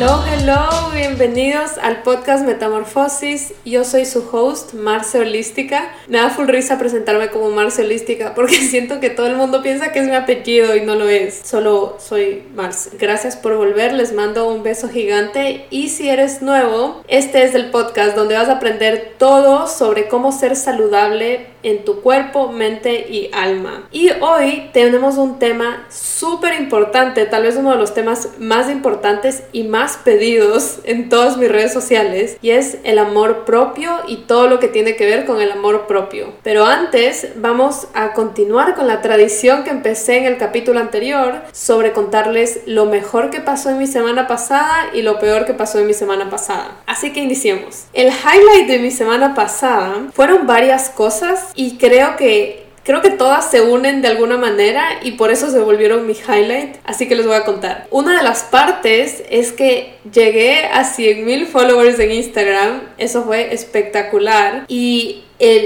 [0.00, 3.54] Hello, hello, bienvenidos al podcast Metamorfosis.
[3.64, 5.94] Yo soy su host, Marce Holística.
[6.08, 9.92] Me da full risa presentarme como Marce Holística porque siento que todo el mundo piensa
[9.92, 11.40] que es mi apellido y no lo es.
[11.42, 12.90] Solo soy Marce.
[12.98, 17.70] Gracias por volver, les mando un beso gigante y si eres nuevo, este es el
[17.70, 23.30] podcast donde vas a aprender todo sobre cómo ser saludable en tu cuerpo, mente y
[23.32, 23.88] alma.
[23.92, 29.42] Y hoy tenemos un tema súper importante, tal vez uno de los temas más importantes
[29.52, 34.48] y más pedidos en todas mis redes sociales, y es el amor propio y todo
[34.48, 36.32] lo que tiene que ver con el amor propio.
[36.42, 41.92] Pero antes vamos a continuar con la tradición que empecé en el capítulo anterior sobre
[41.92, 45.86] contarles lo mejor que pasó en mi semana pasada y lo peor que pasó en
[45.86, 46.82] mi semana pasada.
[46.86, 47.84] Así que iniciemos.
[47.92, 53.48] El highlight de mi semana pasada fueron varias cosas y creo que Creo que todas
[53.48, 57.24] se unen de alguna manera y por eso se volvieron mi highlight, así que les
[57.24, 57.86] voy a contar.
[57.92, 64.64] Una de las partes es que llegué a 100.000 followers en Instagram, eso fue espectacular
[64.66, 65.22] y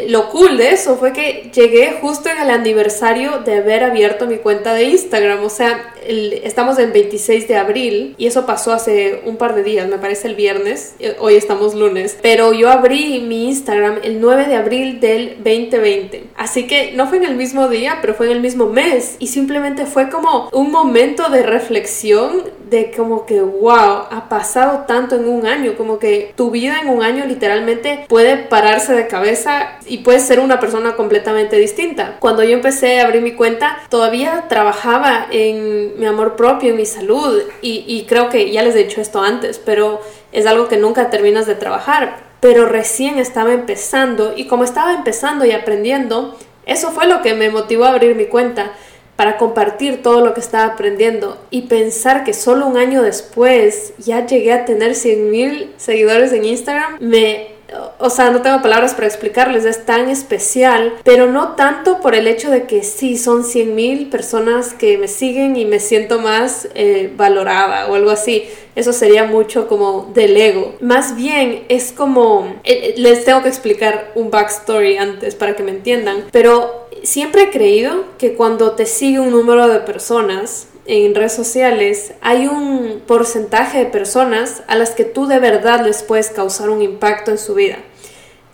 [0.09, 4.37] lo cool de eso fue que llegué justo en el aniversario de haber abierto mi
[4.37, 5.43] cuenta de Instagram.
[5.45, 9.89] O sea, estamos en 26 de abril y eso pasó hace un par de días,
[9.89, 10.95] me parece el viernes.
[11.01, 12.17] Eh, hoy estamos lunes.
[12.23, 16.25] Pero yo abrí mi Instagram el 9 de abril del 2020.
[16.37, 19.17] Así que no fue en el mismo día, pero fue en el mismo mes.
[19.19, 25.17] Y simplemente fue como un momento de reflexión de como que, wow, ha pasado tanto
[25.17, 25.75] en un año.
[25.77, 30.41] Como que tu vida en un año literalmente puede pararse de cabeza y puedes ser
[30.41, 32.17] una persona completamente distinta.
[32.21, 36.87] Cuando yo empecé a abrir mi cuenta, todavía trabajaba en mi amor propio, en mi
[36.87, 40.01] salud y, y creo que ya les he dicho esto antes, pero
[40.33, 42.17] es algo que nunca terminas de trabajar.
[42.41, 47.51] Pero recién estaba empezando y como estaba empezando y aprendiendo, eso fue lo que me
[47.51, 48.73] motivó a abrir mi cuenta
[49.17, 54.27] para compartir todo lo que estaba aprendiendo y pensar que solo un año después ya
[54.27, 57.54] llegué a tener 100.000 seguidores en Instagram me
[57.99, 62.27] o sea, no tengo palabras para explicarles, es tan especial, pero no tanto por el
[62.27, 66.69] hecho de que sí, son 100 mil personas que me siguen y me siento más
[66.75, 68.45] eh, valorada o algo así.
[68.77, 70.75] Eso sería mucho como del ego.
[70.81, 75.63] Más bien es como, eh, eh, les tengo que explicar un backstory antes para que
[75.63, 81.15] me entiendan, pero siempre he creído que cuando te sigue un número de personas, en
[81.15, 86.31] redes sociales hay un porcentaje de personas a las que tú de verdad les puedes
[86.31, 87.79] causar un impacto en su vida.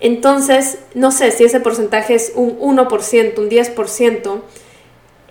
[0.00, 4.40] Entonces, no sé si ese porcentaje es un 1%, un 10%,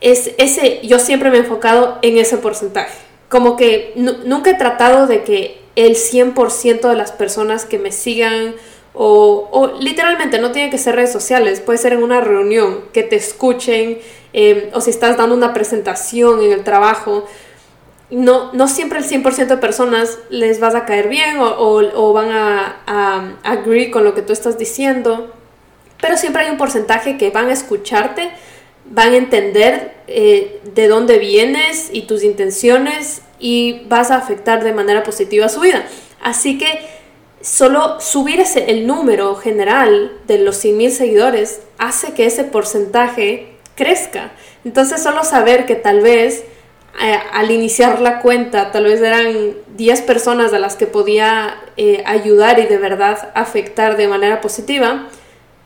[0.02, 2.94] es ese, yo siempre me he enfocado en ese porcentaje.
[3.30, 8.56] Como que nunca he tratado de que el 100% de las personas que me sigan
[8.94, 13.16] o, literalmente no tiene que ser redes sociales, puede ser en una reunión, que te
[13.16, 14.00] escuchen,
[14.34, 17.26] em, o si estás dando una presentación en el trabajo.
[18.10, 22.82] No, no siempre el 100% de personas les vas a caer bien o, van a,
[22.88, 25.32] a, agree con lo que tú estás diciendo,
[26.02, 28.32] pero siempre hay un porcentaje que van a escucharte,
[28.86, 34.74] van a entender eh, de dónde vienes y tus intenciones y vas a afectar de
[34.74, 35.86] manera positiva su vida.
[36.22, 36.99] Así que
[37.42, 44.32] solo subir ese, el número general de los 100.000 seguidores hace que ese porcentaje crezca.
[44.66, 46.44] Entonces solo saber que tal vez
[47.02, 52.04] eh, al iniciar la cuenta tal vez eran 10 personas a las que podía eh,
[52.06, 55.08] ayudar y de verdad afectar de manera positiva,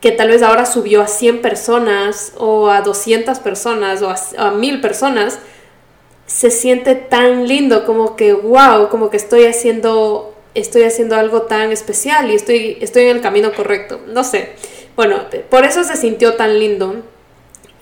[0.00, 4.50] que tal vez ahora subió a 100 personas o a 200 personas o a, a
[4.52, 5.40] 1000 personas,
[6.26, 11.72] se siente tan lindo como que, wow, como que estoy haciendo estoy haciendo algo tan
[11.72, 14.00] especial y estoy, estoy en el camino correcto.
[14.06, 14.52] No sé.
[14.96, 15.20] Bueno,
[15.50, 16.96] por eso se sintió tan lindo.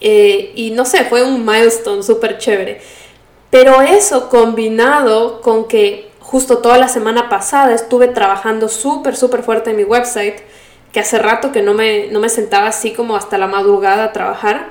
[0.00, 2.80] Eh, y no sé, fue un milestone súper chévere.
[3.50, 9.70] Pero eso combinado con que justo toda la semana pasada estuve trabajando súper, súper fuerte
[9.70, 10.40] en mi website,
[10.90, 14.12] que hace rato que no me, no me sentaba así como hasta la madrugada a
[14.12, 14.70] trabajar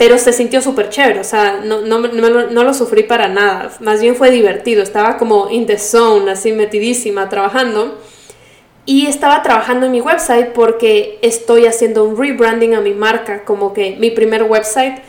[0.00, 4.00] pero se sintió súper chévere, o sea, no, no, no, lo sufrí para nada, más
[4.00, 7.98] bien fue divertido, estaba como in the zone, así metidísima trabajando.
[8.86, 13.74] Y estaba trabajando en mi website porque estoy haciendo un rebranding a mi marca, como
[13.74, 15.00] que mi primer website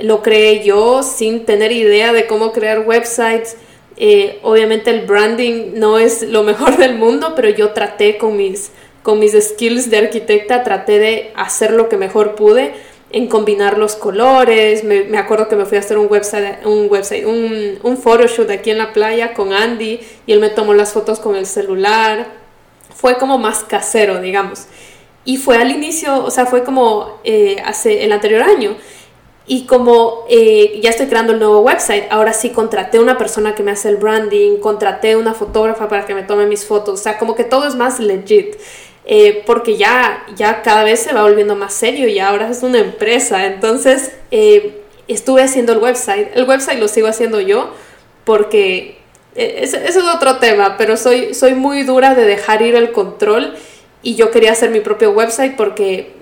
[0.00, 3.56] lo creé yo sin tener idea de cómo crear websites.
[3.96, 8.72] Eh, obviamente el branding no es lo mejor del mundo, pero yo traté con mis,
[9.04, 12.74] con mis skills de arquitecta, traté de hacer lo que mejor pude
[13.12, 14.82] en combinar los colores.
[14.84, 18.70] Me, acuerdo que me fui a hacer un website, un website, un, un photoshoot aquí
[18.70, 22.26] en la playa con Andy y él me tomó las fotos con el celular.
[22.94, 24.66] Fue como más casero, digamos.
[25.24, 28.76] Y fue al inicio, o sea, fue como eh, hace el anterior año.
[29.46, 33.62] Y como eh, ya estoy creando el nuevo website, ahora sí contraté una persona que
[33.62, 37.18] me hace el branding, contraté una fotógrafa para que me tome mis fotos, o sea,
[37.18, 38.54] como que todo es más legit.
[39.04, 42.78] Eh, porque ya, ya cada vez se va volviendo más serio y ahora es una
[42.78, 43.46] empresa.
[43.46, 46.28] Entonces, eh, estuve haciendo el website.
[46.34, 47.72] El website lo sigo haciendo yo
[48.24, 48.98] porque
[49.34, 53.54] ese, es otro tema, pero soy, soy muy dura de dejar ir el control
[54.02, 56.14] y yo quería hacer mi propio website porque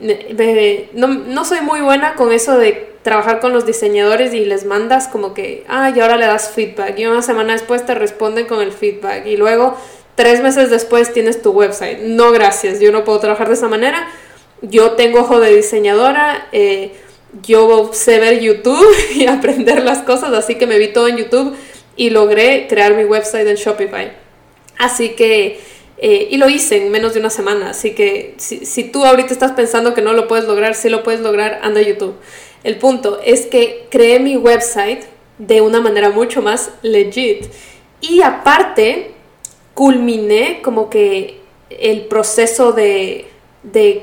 [0.92, 5.08] no, no, soy muy buena con eso de trabajar con los diseñadores y les mandas
[5.08, 8.60] como que, ah, y ahora le das feedback y una semana después te responden con
[8.60, 9.76] el feedback y luego
[10.20, 12.00] tres meses después tienes tu website.
[12.00, 14.06] No, gracias, yo no puedo trabajar de esa manera.
[14.60, 16.92] Yo tengo ojo de diseñadora, eh,
[17.42, 21.56] yo sé ver YouTube y aprender las cosas, así que me vi todo en YouTube
[21.96, 24.12] y logré crear mi website en Shopify.
[24.76, 25.58] Así que,
[25.96, 29.52] eh, y lo hice en menos de una semana, así que si, tú ahorita estás
[29.52, 32.16] pensando que no lo puedes lograr, sí lo puedes lograr, anda a YouTube.
[32.62, 35.04] El punto es que creé mi website
[35.38, 37.46] de una manera mucho más legit.
[38.02, 39.14] Y aparte,
[39.80, 41.40] culminé como que
[41.70, 43.30] el proceso de,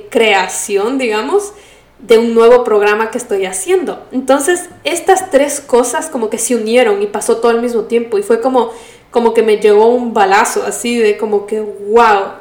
[0.09, 1.53] creación, digamos,
[2.00, 4.03] de un nuevo programa que estoy haciendo.
[4.12, 8.24] Entonces, estas tres cosas como que se unieron y pasó todo al mismo tiempo y
[8.24, 8.71] fue como,
[9.12, 12.39] como que me llegó un balazo así de como que, wow,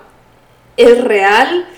[0.78, 1.68] es real,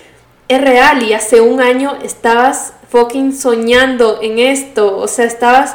[0.46, 5.75] es real y hace un año estabas fucking soñando en esto, o sea, estabas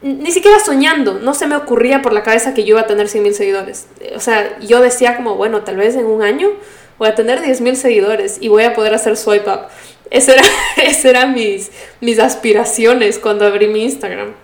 [0.00, 3.08] ni siquiera soñando, no se me ocurría por la cabeza que yo iba a tener
[3.08, 3.86] 100 mil seguidores.
[4.14, 6.50] O sea, yo decía como, bueno, tal vez en un año
[6.98, 9.60] voy a tener 10 mil seguidores y voy a poder hacer swipe up.
[10.10, 10.36] Esas
[11.04, 14.34] eran era mis, mis aspiraciones cuando abrí mi Instagram.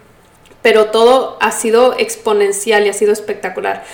[0.61, 3.85] Pero todo ha sido exponencial y ha sido espectacular.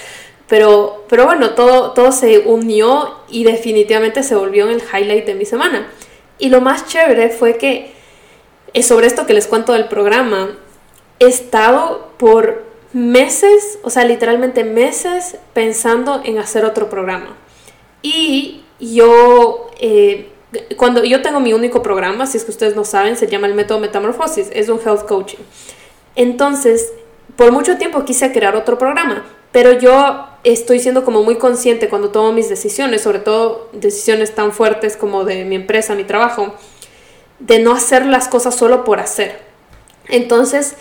[0.49, 5.35] Pero, pero bueno, todo, todo se unió y definitivamente se volvió en el highlight de
[5.35, 5.89] mi semana.
[6.39, 7.93] Y lo más chévere fue que
[8.73, 10.57] es sobre esto que les cuento del programa,
[11.21, 17.37] estado por meses, o sea, literalmente meses pensando en hacer otro programa.
[18.03, 20.31] Y yo, eh,
[20.77, 23.55] cuando yo tengo mi único programa, si es que ustedes no saben, se llama el
[23.55, 25.39] método Metamorfosis, es un health coaching.
[26.17, 26.93] Entonces,
[27.37, 32.11] por mucho tiempo quise crear otro programa, pero yo estoy siendo como muy consciente cuando
[32.11, 36.55] tomo mis decisiones, sobre todo decisiones tan fuertes como de mi empresa, mi trabajo,
[37.39, 39.41] de no hacer las cosas solo por hacer.
[40.09, 40.75] Entonces,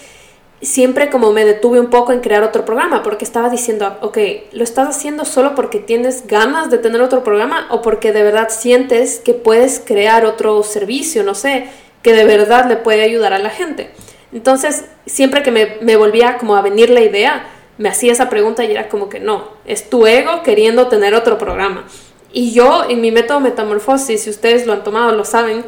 [0.62, 4.18] siempre como me detuve un poco en crear otro programa, porque estaba diciendo, ok,
[4.52, 8.50] ¿lo estás haciendo solo porque tienes ganas de tener otro programa o porque de verdad
[8.50, 11.68] sientes que puedes crear otro servicio, no sé,
[12.02, 13.90] que de verdad le puede ayudar a la gente?
[14.34, 17.48] Entonces, siempre que me, me volvía como a venir la idea,
[17.78, 21.38] me hacía esa pregunta y era como que no, es tu ego queriendo tener otro
[21.38, 21.86] programa.
[22.32, 25.64] Y yo en mi método Metamorfosis, si ustedes lo han tomado, lo saben,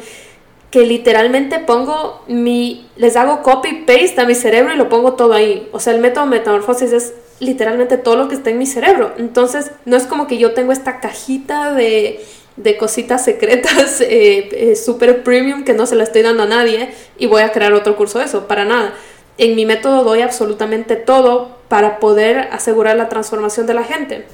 [0.72, 5.34] que literalmente pongo mi, les hago copy paste a mi cerebro y lo pongo todo
[5.34, 5.68] ahí.
[5.70, 9.12] O sea, el método metamorfosis es literalmente todo lo que está en mi cerebro.
[9.18, 12.24] Entonces, no es como que yo tengo esta cajita de,
[12.56, 16.88] de cositas secretas eh, eh, super premium que no se la estoy dando a nadie
[17.18, 18.94] y voy a crear otro curso de eso, para nada.
[19.36, 24.24] En mi método doy absolutamente todo para poder asegurar la transformación de la gente.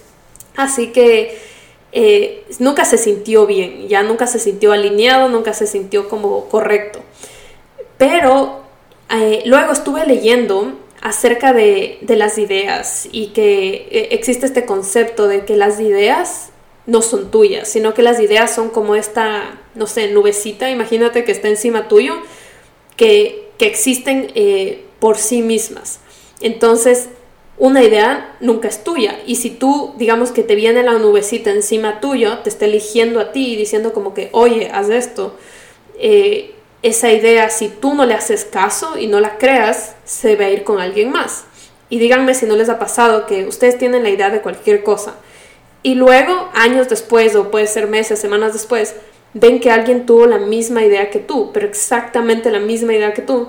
[0.54, 1.36] Así que
[1.92, 7.00] eh, nunca se sintió bien, ya nunca se sintió alineado, nunca se sintió como correcto.
[7.96, 8.62] Pero
[9.10, 15.44] eh, luego estuve leyendo acerca de, las ideas y que eh, existe este concepto de
[15.44, 16.50] que las ideas
[16.86, 21.32] no son tuyas, sino que las ideas son como esta, no sé, nubecita, imagínate que
[21.32, 22.14] está encima tuyo,
[22.96, 24.32] que, que existen
[24.98, 26.00] por sí mismas.
[26.40, 27.08] Entonces,
[27.58, 29.18] una idea nunca es tuya.
[29.26, 33.32] Y si tú, digamos que te viene la nubecita encima tuyo, te está eligiendo a
[33.32, 35.36] ti y diciendo como que, oye, haz esto,
[35.98, 40.44] eh, esa idea, si tú no le haces caso y no la creas, se va
[40.44, 41.44] a ir con alguien más.
[41.90, 45.14] Y díganme si no les ha pasado que ustedes tienen la idea de cualquier cosa.
[45.82, 48.94] Y luego, años después, o puede ser meses, semanas después,
[49.34, 53.22] ven que alguien tuvo la misma idea que tú, pero exactamente la misma idea que
[53.22, 53.48] tú.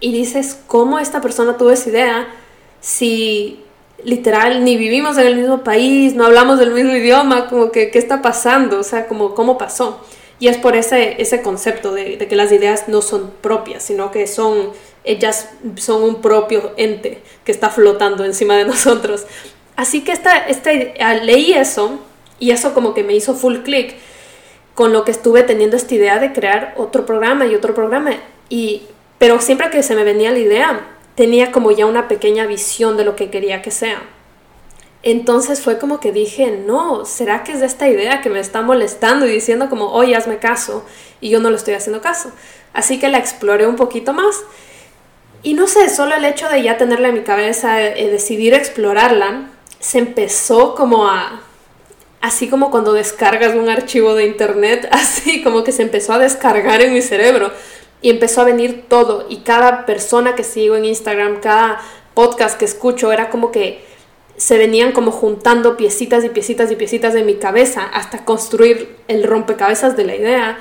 [0.00, 2.28] Y dices, ¿cómo esta persona tuvo esa idea?
[2.84, 3.64] Si
[4.04, 7.98] literal ni vivimos en el mismo país, no hablamos del mismo idioma, como que qué
[7.98, 10.04] está pasando, o sea, como cómo pasó.
[10.38, 14.26] Y es por ese, ese concepto de, que las ideas no son propias, sino que
[14.26, 14.72] son,
[15.02, 19.24] ellas son un propio ente que está flotando encima de nosotros.
[19.76, 20.70] Así que esta, esta,
[21.22, 21.98] leí eso
[22.38, 23.94] y eso como que me hizo full click
[24.74, 28.10] con lo que estuve teniendo esta idea de crear otro programa y otro programa.
[28.50, 28.82] Y,
[29.16, 33.04] pero siempre que se me venía la idea, tenía como ya una pequeña visión de
[33.04, 34.02] lo que quería que sea.
[35.02, 39.26] Entonces fue como que dije, no, ¿será que es esta idea que me está molestando
[39.26, 40.84] y diciendo como, oye, hazme caso?
[41.20, 42.32] Y yo no le estoy haciendo caso.
[42.72, 44.44] Así que la exploré un poquito más
[45.44, 49.50] y no sé, solo el hecho de ya tenerla en mi cabeza, eh, decidir explorarla,
[49.78, 51.42] se empezó como a,
[52.22, 56.80] así como cuando descargas un archivo de internet, así como que se empezó a descargar
[56.80, 57.52] en mi cerebro
[58.04, 61.80] y empezó a venir todo y cada persona que sigo en Instagram, cada
[62.12, 63.82] podcast que escucho, era como que
[64.36, 69.24] se venían como juntando piecitas y piecitas y piecitas de mi cabeza hasta construir el
[69.24, 70.58] rompecabezas de la idea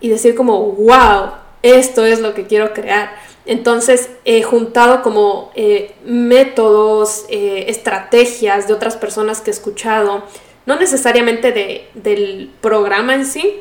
[0.00, 3.12] y decir como, wow, esto es lo que quiero crear.
[3.46, 10.24] Entonces he juntado como eh, métodos, eh, estrategias de otras personas que he escuchado,
[10.66, 13.60] no necesariamente de, del programa en sí,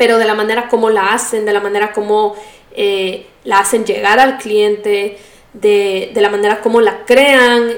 [0.00, 2.34] pero de la manera como la hacen, de la manera como
[2.72, 5.18] eh, la hacen llegar al cliente,
[5.52, 7.70] de, de, la manera como la crean.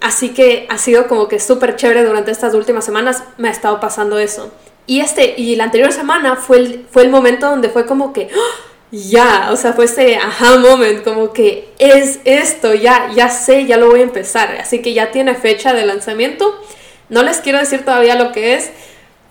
[0.00, 3.80] Así que ha sido como que súper chévere durante estas últimas semanas, me ha estado
[3.80, 4.52] pasando eso.
[4.86, 8.28] Y, este, y la anterior semana fue el, fue el momento donde fue como que,
[8.32, 8.70] ¡ah!
[8.92, 13.76] ya, o sea, fue ese aha moment, como que es esto, ya, ya sé, ya
[13.76, 14.56] lo voy a empezar.
[14.60, 16.60] Así que ya tiene fecha de lanzamiento.
[17.08, 18.70] No les quiero decir todavía lo que es,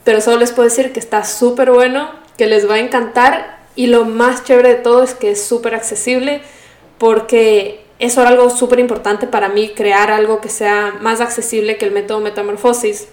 [0.09, 3.85] pero solo les puedo decir que está súper bueno, que les va a encantar y
[3.85, 6.41] lo más chévere de todo es que es súper accesible
[6.97, 11.85] porque eso era algo súper importante para mí, crear algo que sea más accesible que
[11.85, 13.07] el método metamorfosis.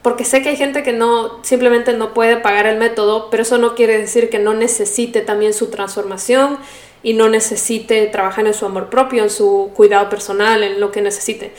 [0.00, 3.58] Porque sé que hay gente que no simplemente no puede pagar el método, pero eso
[3.58, 6.56] no quiere decir que no necesite también su transformación
[7.02, 11.02] y no necesite trabajar en su amor propio, en su cuidado personal, en lo que
[11.02, 11.52] necesite,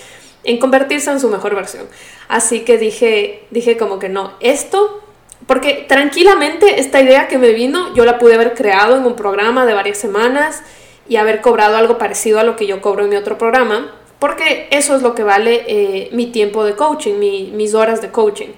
[0.46, 1.88] en convertirse en su mejor versión.
[2.28, 5.02] Así que dije, dije como que no, esto
[5.48, 9.66] porque tranquilamente esta idea que me vino yo la pude haber creado en un programa
[9.66, 10.64] de varias semanas
[11.08, 14.68] y haber cobrado algo parecido a lo que yo cobro en mi otro programa, porque
[14.72, 18.50] eso es lo que vale eh, mi tiempo de coaching, mis horas de coaching.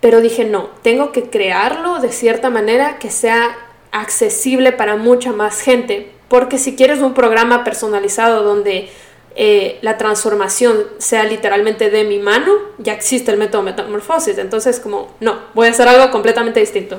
[0.00, 3.56] Pero dije, no, tengo que crearlo de cierta manera que sea
[3.90, 8.90] accesible para mucha más gente, porque si quieres un programa personalizado donde
[9.40, 15.14] eh, la transformación sea literalmente de mi mano, ya existe el método metamorfosis, entonces como,
[15.20, 16.98] no, voy a hacer algo completamente distinto.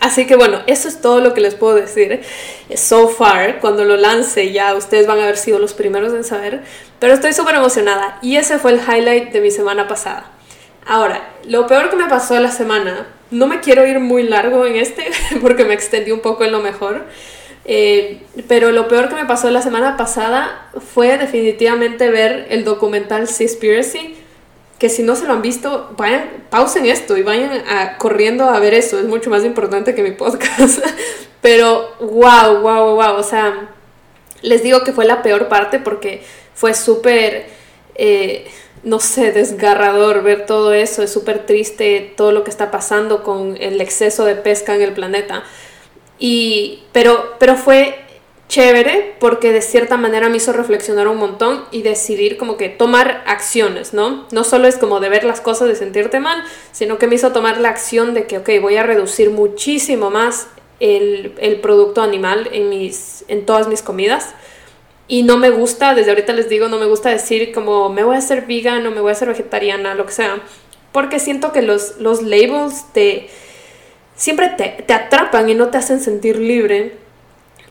[0.00, 2.22] Así que bueno, eso es todo lo que les puedo decir.
[2.74, 6.62] So far, cuando lo lance ya ustedes van a haber sido los primeros en saber,
[7.00, 10.24] pero estoy súper emocionada y ese fue el highlight de mi semana pasada.
[10.86, 14.76] Ahora, lo peor que me pasó la semana, no me quiero ir muy largo en
[14.76, 15.10] este
[15.42, 17.04] porque me extendí un poco en lo mejor,
[17.70, 23.28] eh, pero lo peor que me pasó la semana pasada fue definitivamente ver el documental
[23.28, 24.16] Seaspiracy
[24.78, 27.50] que si no se lo han visto, vayan, pausen esto y vayan
[27.98, 28.98] corriendo a ver eso.
[28.98, 30.78] Es mucho más importante que mi podcast.
[31.42, 33.16] Pero wow, wow, wow.
[33.16, 33.70] O sea,
[34.40, 36.22] les digo que fue la peor parte porque
[36.54, 37.46] fue súper,
[37.96, 38.46] eh,
[38.84, 41.02] no sé, desgarrador ver todo eso.
[41.02, 44.92] Es súper triste todo lo que está pasando con el exceso de pesca en el
[44.92, 45.42] planeta.
[46.18, 47.96] Y, pero, pero fue
[48.48, 53.22] chévere porque de cierta manera me hizo reflexionar un montón y decidir como que tomar
[53.26, 54.26] acciones, ¿no?
[54.32, 57.32] No solo es como de ver las cosas, de sentirte mal, sino que me hizo
[57.32, 60.48] tomar la acción de que, ok, voy a reducir muchísimo más
[60.80, 64.34] el, el producto animal en, mis, en todas mis comidas.
[65.08, 68.16] Y no me gusta, desde ahorita les digo, no me gusta decir como me voy
[68.16, 70.40] a hacer vegan o me voy a hacer vegetariana, lo que sea,
[70.92, 73.28] porque siento que los, los labels te,
[74.18, 77.08] siempre te, te atrapan y no te hacen sentir libre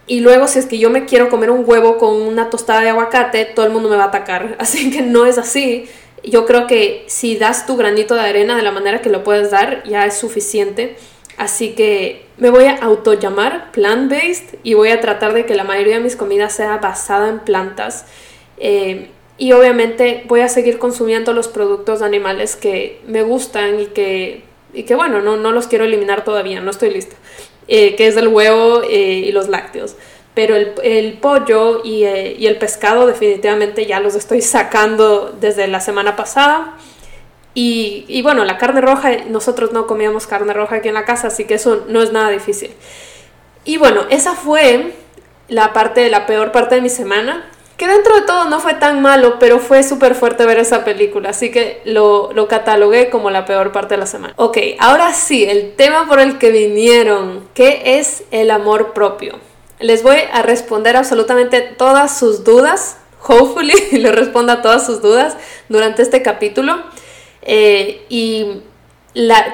[0.08, 2.89] y luego si es que yo me quiero comer un huevo con una tostada de
[2.89, 4.56] aguacate, todo el mundo me va a atacar.
[4.60, 5.88] Así que no es así.
[6.24, 9.51] Yo creo que si das tu granito de arena de la manera que lo puedes
[9.51, 10.96] dar, ya es suficiente.
[11.38, 15.63] Así que me voy a auto llamar plant-based y voy a tratar de que la
[15.63, 18.06] mayoría de mis comidas sea basada en plantas.
[18.58, 24.44] Eh, y obviamente voy a seguir consumiendo los productos animales que me gustan y que,
[24.77, 27.15] y que bueno, no, no los quiero eliminar todavía, no estoy lista.
[27.67, 29.96] Eh, que es el huevo eh, y los lácteos.
[30.34, 36.15] Pero el, pollo eh, y, el pescado definitivamente ya los estoy sacando desde la semana
[36.15, 36.75] pasada.
[37.55, 41.27] Y, y, bueno, la carne roja, nosotros no comíamos carne roja aquí en la casa,
[41.27, 42.72] así que eso no es nada difícil.
[43.65, 44.93] Y bueno, esa fue
[45.50, 49.01] la parte, la peor parte de mi semana que dentro de todo no fue tan
[49.01, 53.46] malo, pero fue súper fuerte ver esa película, así que lo, lo, catalogué como la
[53.46, 54.34] peor parte de la semana.
[54.36, 59.39] Ok, ahora sí, el tema por el que vinieron, ¿qué es el amor propio?
[59.79, 65.38] Les voy a responder absolutamente todas sus dudas, hopefully les responda todas sus dudas
[65.69, 66.81] durante este capítulo.
[67.43, 68.63] Eh, y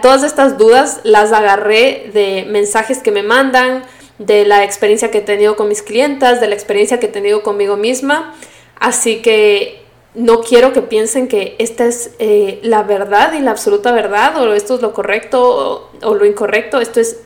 [0.01, 3.83] todas estas dudas las agarré de mensajes que me mandan,
[4.25, 7.43] de la experiencia que he tenido con mis clientas, de la experiencia que he tenido
[7.43, 8.35] conmigo misma.
[8.79, 9.83] Así que
[10.15, 14.53] no quiero que piensen que esta es eh, la verdad y la absoluta verdad, o
[14.53, 16.79] esto es lo correcto o, lo incorrecto.
[16.79, 17.21] Esto es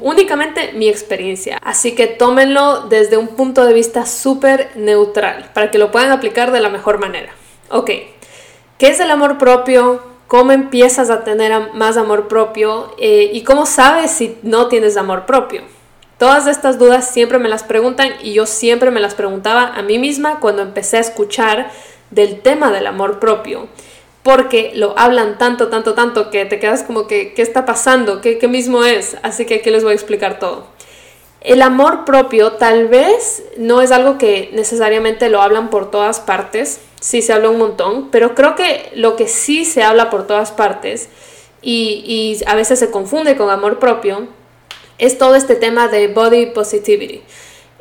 [0.00, 1.58] únicamente mi experiencia.
[1.62, 6.50] Así que tómenlo desde un punto de vista súper neutral para que lo puedan aplicar
[6.52, 7.32] de la mejor manera.
[7.70, 7.90] Ok,
[8.78, 10.00] ¿qué es el amor propio?
[10.26, 12.94] ¿Cómo empiezas a tener más amor propio?
[12.98, 15.75] Eh, ¿Y cómo sabes si no tienes amor propio?
[16.18, 19.98] Todas estas dudas siempre me las preguntan y yo siempre me las preguntaba a mí
[19.98, 21.70] misma cuando empecé a escuchar
[22.10, 23.68] del tema del amor propio
[24.22, 28.20] porque lo hablan tanto, tanto, tanto que te quedas como que, ¿qué está pasando?
[28.20, 29.16] ¿Qué, ¿Qué mismo es?
[29.22, 30.66] Así que aquí les voy a explicar todo.
[31.42, 36.80] El amor propio tal vez no es algo que necesariamente lo hablan por todas partes,
[37.00, 40.50] sí se habla un montón, pero creo que lo que sí se habla por todas
[40.50, 41.08] partes
[41.62, 44.26] y, y a veces se confunde con amor propio
[44.98, 47.22] es todo este tema de body positivity.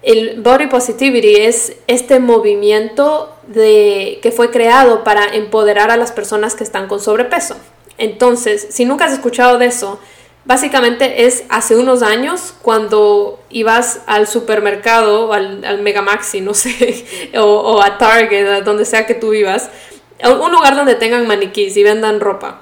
[0.01, 6.55] El body positivity es este movimiento de, que fue creado para empoderar a las personas
[6.55, 7.55] que están con sobrepeso.
[7.97, 9.99] Entonces, si nunca has escuchado de eso,
[10.43, 17.81] básicamente es hace unos años cuando ibas al supermercado, al, al Megamaxi, no sé, o,
[17.81, 19.69] a Target, donde sea que tú ibas,
[20.23, 22.61] un lugar donde tengan maniquís y vendan ropa.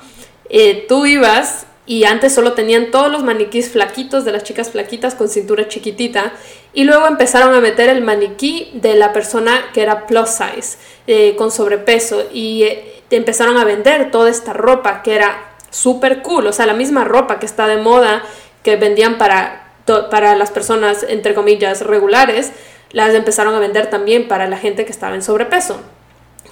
[0.50, 5.16] Eh, tú ibas y antes solo tenían todos los maniquís flaquitos de las chicas flaquitas
[5.16, 6.32] con cintura chiquitita
[6.74, 11.36] y luego empezaron a meter el maniquí de la persona que era plus size eh,
[11.36, 16.54] con sobrepeso y eh, empezaron a vender toda esta ropa que era súper cool, o
[16.54, 18.24] sea, la misma ropa que está de moda
[18.64, 19.74] que vendían para,
[20.10, 22.52] para las personas entre comillas regulares,
[22.92, 25.82] las empezaron a vender también para la gente que estaba en sobrepeso.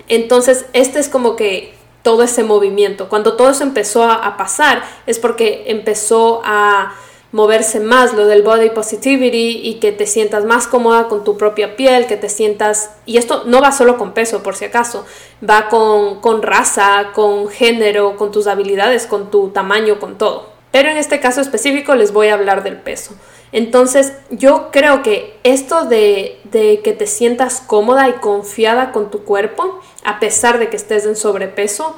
[0.08, 1.74] Entonces, este es como que
[2.04, 3.10] todo ese movimiento.
[3.10, 6.94] Cuando todo eso empezó a, pasar es porque empezó a
[7.32, 11.76] moverse más lo del body positivity y que te sientas más cómoda con tu propia
[11.76, 15.06] piel, que te sientas, y esto no va solo con peso por si acaso,
[15.48, 20.51] va con, con raza, con género, con tus habilidades, con tu tamaño, con todo.
[20.72, 23.16] Pero en este caso específico les voy a hablar del peso.
[23.52, 29.24] Entonces yo creo que esto de, de, que te sientas cómoda y confiada con tu
[29.24, 31.96] cuerpo, a pesar de que estés en sobrepeso,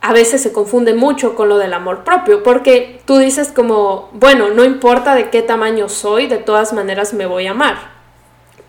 [0.00, 4.48] a veces se confunde mucho con lo del amor propio, porque tú dices como, bueno,
[4.48, 8.00] no importa de qué tamaño soy, de todas maneras me voy a amar.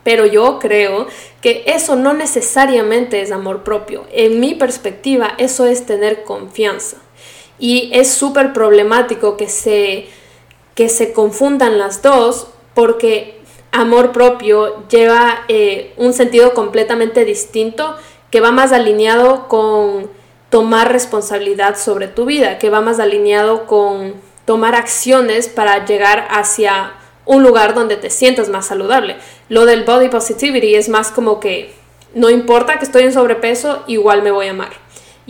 [0.04, 1.08] Pero yo creo
[1.42, 4.06] que eso no necesariamente es amor propio.
[4.12, 6.98] En mi perspectiva, eso es tener confianza.
[7.62, 10.10] Y es súper problemático que se
[10.76, 13.40] que se confundan las dos porque
[13.72, 17.96] amor propio lleva eh, un sentido completamente distinto
[18.30, 20.10] que va más alineado con
[20.50, 26.94] tomar responsabilidad sobre tu vida, que va más alineado con tomar acciones para llegar hacia
[27.26, 29.18] un lugar donde te sientas más saludable.
[29.50, 31.74] Lo del body positivity es más como que
[32.14, 34.81] no importa que estoy en sobrepeso, igual me voy a amar.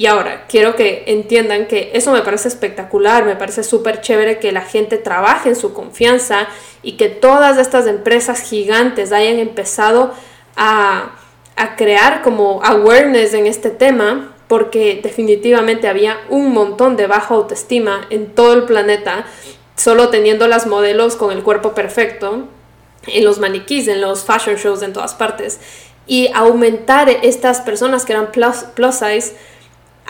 [0.02, 4.52] Y ahora, quiero que entiendan que eso me parece espectacular, me parece súper chévere que
[4.52, 6.48] la gente trabaje en su confianza
[6.82, 10.12] y que todas estas empresas gigantes hayan empezado
[10.56, 11.12] a,
[11.56, 18.08] a crear como awareness en este tema, porque definitivamente había un montón de baja autoestima
[18.10, 19.28] en todo el planeta,
[19.76, 22.48] solo teniendo las modelos con el cuerpo perfecto,
[23.06, 25.60] en los maniquís, en los fashion shows, en todas partes.
[26.08, 29.36] Y aumentar estas personas que eran plus, plus size,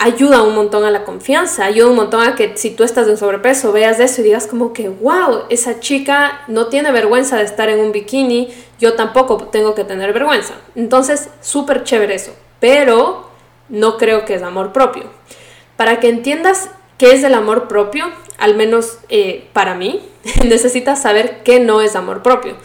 [0.02, 3.16] ayuda un montón a la confianza, ayuda un montón a que si tú estás en
[3.16, 7.68] sobrepeso veas eso y digas como que, wow, esa chica no tiene vergüenza de estar
[7.68, 10.54] en un bikini, yo tampoco tengo que tener vergüenza.
[10.74, 13.28] Entonces, súper chévere eso, pero
[13.68, 15.04] no creo que es amor propio.
[15.76, 18.06] Para que entiendas qué es el amor propio,
[18.38, 20.04] al menos eh, para mí,
[20.44, 22.56] necesitas saber qué no es amor propio.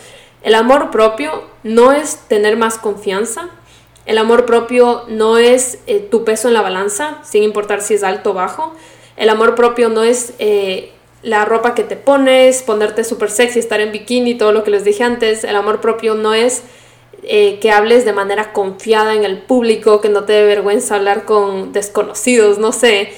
[0.41, 3.49] El amor propio no es tener más confianza,
[4.07, 8.03] el amor propio no es eh, tu peso en la balanza, sin importar si es
[8.03, 8.73] alto o bajo.
[9.17, 10.93] El amor propio no es eh,
[11.23, 14.85] la ropa que te pones, ponerte súper sexy, estar en bikini, todo lo que les
[14.85, 15.43] dije antes.
[15.43, 16.63] El amor propio no es
[17.23, 21.25] eh, que hables de manera confiada en el público, que no te dé vergüenza hablar
[21.25, 23.11] con desconocidos, no sé.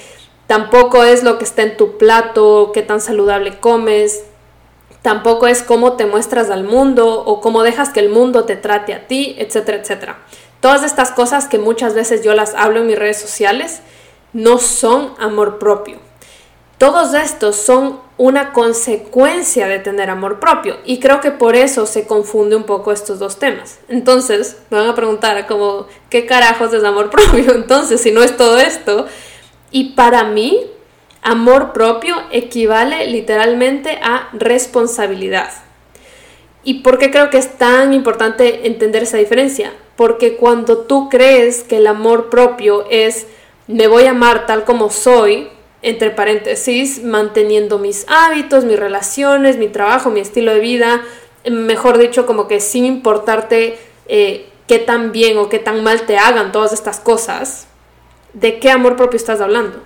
[0.47, 4.23] Tampoco es lo que está en tu plato, qué tan saludable comes.
[5.03, 8.95] Tampoco es cómo te muestras al mundo o cómo dejas que el mundo te trate
[8.95, 10.17] a ti, etcétera, etcétera.
[10.59, 13.81] Todas estas cosas que muchas veces yo las hablo en mis redes sociales
[14.33, 15.97] no son amor propio.
[16.77, 22.07] Todos estos son una consecuencia de tener amor propio y creo que por eso se
[22.07, 23.79] confunde un poco estos dos temas.
[23.89, 27.53] Entonces, me van a preguntar como, ¿qué carajos es amor propio?
[27.53, 29.07] Entonces, si no es todo esto.
[29.71, 30.67] Y para mí,
[31.21, 35.51] amor propio equivale literalmente a responsabilidad.
[36.63, 39.73] ¿Y por qué creo que es tan importante entender esa diferencia?
[39.95, 43.27] Porque cuando tú crees que el amor propio es
[43.67, 45.47] me voy a amar tal como soy,
[45.81, 51.03] entre paréntesis, manteniendo mis hábitos, mis relaciones, mi trabajo, mi estilo de vida,
[51.49, 56.17] mejor dicho, como que sin importarte eh, qué tan bien o qué tan mal te
[56.17, 57.67] hagan todas estas cosas,
[58.33, 59.83] ¿de qué amor propio estás hablando?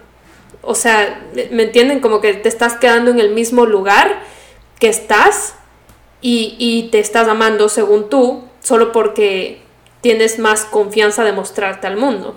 [0.61, 1.99] O sea, ¿me entienden?
[1.99, 4.23] Como que te estás quedando en el mismo lugar
[4.79, 5.55] que estás
[6.23, 9.61] y, te estás amando según tú, solo porque
[10.01, 12.35] tienes más confianza de mostrarte al mundo.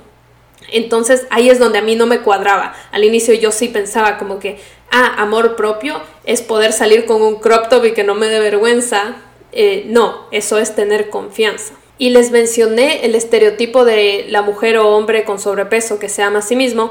[0.73, 2.75] Entonces ahí es donde a mí no me cuadraba.
[2.91, 4.59] Al inicio yo sí pensaba como que,
[4.91, 8.41] ah, amor propio es poder salir con un crop top y que no me dé
[8.41, 9.17] vergüenza.
[9.53, 11.75] Eh, no, eso es tener confianza.
[11.99, 16.41] Y les mencioné el estereotipo de la mujer o hombre con sobrepeso que se ama
[16.41, 16.91] a sí mismo,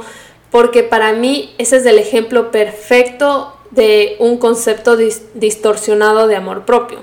[0.49, 6.99] porque para mí ese es el ejemplo perfecto de un concepto distorsionado de amor propio.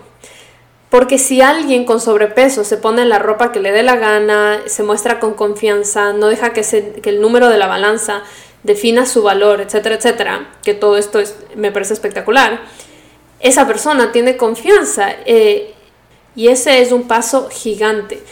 [0.91, 4.83] Porque si alguien con sobrepeso se pone la ropa que le dé la gana, se
[4.83, 6.61] muestra con confianza, no deja que,
[7.05, 8.23] el número de la balanza
[8.63, 11.21] defina su valor, etcétera, etcétera, que todo esto
[11.57, 12.61] me parece espectacular,
[13.41, 15.75] esa persona tiene confianza eh,
[16.37, 18.23] y ese es un paso gigante.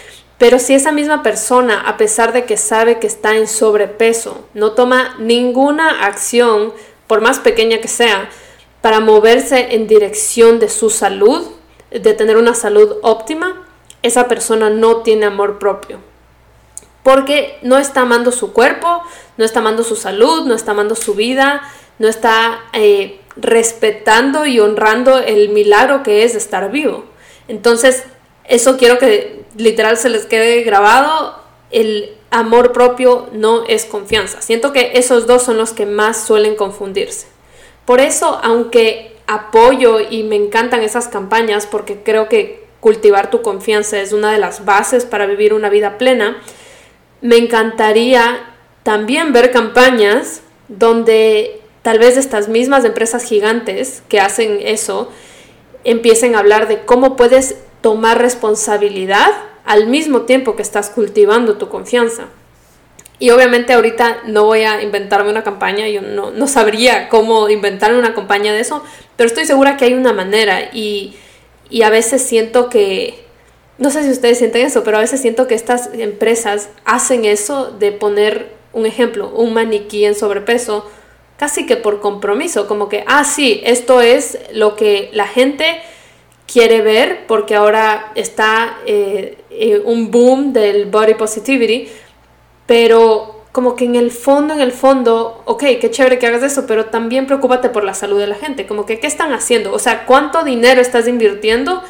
[0.41, 4.73] Pero si esa misma persona, a pesar de que sabe que está en sobrepeso, no
[4.73, 6.73] toma ninguna acción,
[7.11, 8.31] por más pequeña que sea,
[8.83, 11.45] para moverse en dirección de su salud,
[11.91, 13.67] de tener una salud óptima,
[14.05, 15.99] esa persona no tiene amor propio.
[17.03, 19.03] Porque no está amando su cuerpo,
[19.37, 21.63] no está amando su salud, no está amando su vida,
[21.99, 27.07] no está eh, respetando y honrando el milagro que es estar vivo.
[27.49, 28.05] Entonces,
[28.45, 31.43] eso quiero que literal se les quede grabado.
[31.73, 34.41] El amor propio no es confianza.
[34.43, 37.27] Siento que esos dos son los que más suelen confundirse.
[37.85, 44.01] Por eso, aunque apoyo y me encantan esas campañas porque creo que cultivar tu confianza
[44.01, 46.37] es una de las bases para vivir una vida plena.
[47.21, 55.11] Me encantaría también ver campañas donde tal vez estas mismas empresas gigantes que hacen eso
[55.85, 59.31] empiecen a hablar de cómo puedes tomar responsabilidad
[59.71, 62.25] al mismo tiempo que estás cultivando tu confianza.
[63.21, 67.95] Y obviamente ahorita no voy a inventarme una campaña, yo no, no sabría cómo inventar
[67.95, 68.83] una campaña de eso,
[69.15, 71.15] pero estoy segura que hay una manera y,
[71.69, 73.23] y a veces siento que,
[73.79, 77.71] no sé si ustedes sienten eso, pero a veces siento que estas empresas hacen eso
[77.71, 80.91] de poner un ejemplo, un maniquí en sobrepeso,
[81.37, 85.81] casi que por compromiso, como que, ah, sí, esto es lo que la gente
[86.53, 91.87] quiere ver porque ahora está eh, eh, un boom del body positivity,
[92.65, 96.67] pero como que en el fondo, en el fondo, ok, qué chévere que hagas eso,
[96.67, 99.79] pero también preocúpate por la salud de la gente, como que qué están haciendo, o
[99.79, 101.83] sea, cuánto dinero estás invirtiendo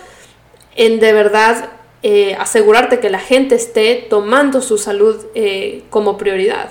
[0.74, 1.70] en de verdad
[2.02, 6.70] eh, asegurarte que la gente esté tomando su salud eh, como prioridad.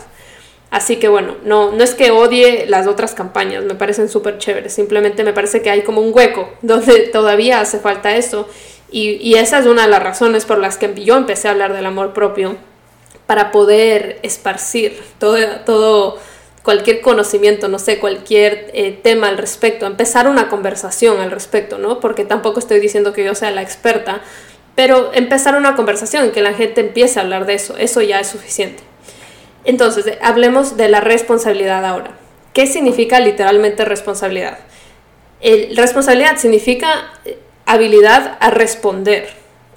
[0.71, 4.73] Así que bueno, no, no es que odie las otras campañas, me parecen súper chéveres,
[4.73, 8.47] simplemente me parece que hay como un hueco donde todavía hace falta eso
[8.91, 11.73] y, y esa es una de las razones por las que yo empecé a hablar
[11.73, 12.57] del amor propio
[13.25, 16.17] para poder esparcir todo, todo
[16.63, 21.99] cualquier conocimiento, no sé, cualquier eh, tema al respecto, empezar una conversación al respecto, ¿no?
[21.99, 24.21] Porque tampoco estoy diciendo que yo sea la experta,
[24.75, 28.27] pero empezar una conversación que la gente empiece a hablar de eso, eso ya es
[28.27, 28.88] suficiente.
[29.65, 32.11] Entonces, hablemos de la responsabilidad ahora.
[32.53, 34.59] ¿Qué significa literalmente responsabilidad?
[35.41, 39.29] El, responsabilidad significa eh, habilidad a responder,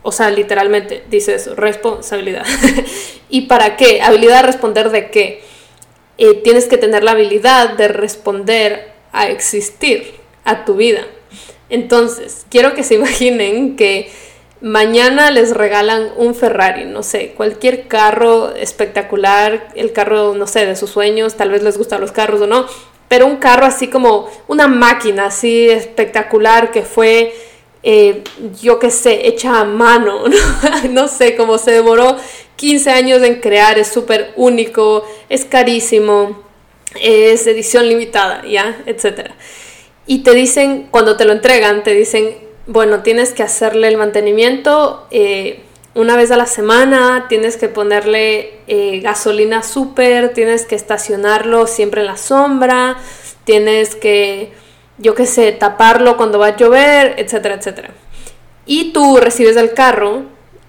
[0.03, 2.45] o sea, literalmente dice eso, responsabilidad.
[3.29, 4.03] ¿Y para qué?
[4.03, 5.43] Habilidad de responder de qué.
[6.19, 10.15] Eh, tienes que tener la habilidad de responder a existir,
[10.45, 11.07] a tu vida.
[11.69, 14.11] Entonces, quiero que se imaginen que
[14.63, 20.77] mañana les regalan un Ferrari, no sé, cualquier carro espectacular, el carro, no sé, de
[20.77, 22.67] sus sueños, tal vez les gustan los carros o no,
[23.09, 27.35] pero un carro así como una máquina así espectacular que fue
[27.83, 28.23] eh,
[28.63, 30.25] yo qué sé, hecha a mano,
[30.91, 31.09] ¿no?
[31.09, 32.17] sé, cómo se demoró
[32.55, 36.41] 15 años en crear, es súper único, es carísimo,
[37.01, 38.81] es edición limitada, ¿ya?
[38.87, 39.35] Etcétera.
[40.07, 45.07] Y te dicen, cuando te lo entregan, te dicen, bueno, tienes que hacerle el mantenimiento
[45.11, 45.63] eh,
[45.95, 52.01] una vez a la semana, tienes que ponerle eh, gasolina súper, tienes que estacionarlo siempre
[52.01, 52.97] en la sombra,
[53.45, 54.53] tienes que
[54.99, 57.91] yo qué sé, taparlo cuando va a llover, etcétera, etcétera.
[58.67, 60.23] Y tú recibes el carro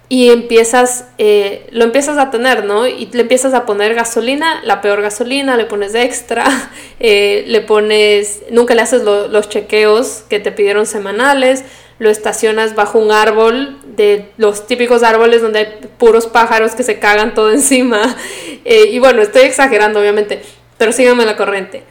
[0.08, 2.86] y empiezas, eh, lo empiezas a tener, ¿no?
[2.86, 6.44] Y le empiezas a poner gasolina, la peor gasolina, le pones extra,
[6.98, 11.64] le pones, nunca le haces los chequeos que te pidieron semanales,
[11.98, 16.98] lo estacionas bajo un árbol, de los típicos árboles donde hay puros pájaros que se
[16.98, 18.16] cagan todo encima.
[18.64, 20.42] Eh, y bueno, estoy exagerando, obviamente,
[20.78, 21.84] pero síganme la corriente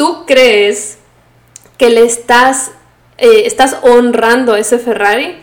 [0.00, 0.96] ¿tú crees
[1.76, 2.70] que le estás,
[3.18, 5.36] eh, estás honrando ese Ferrari?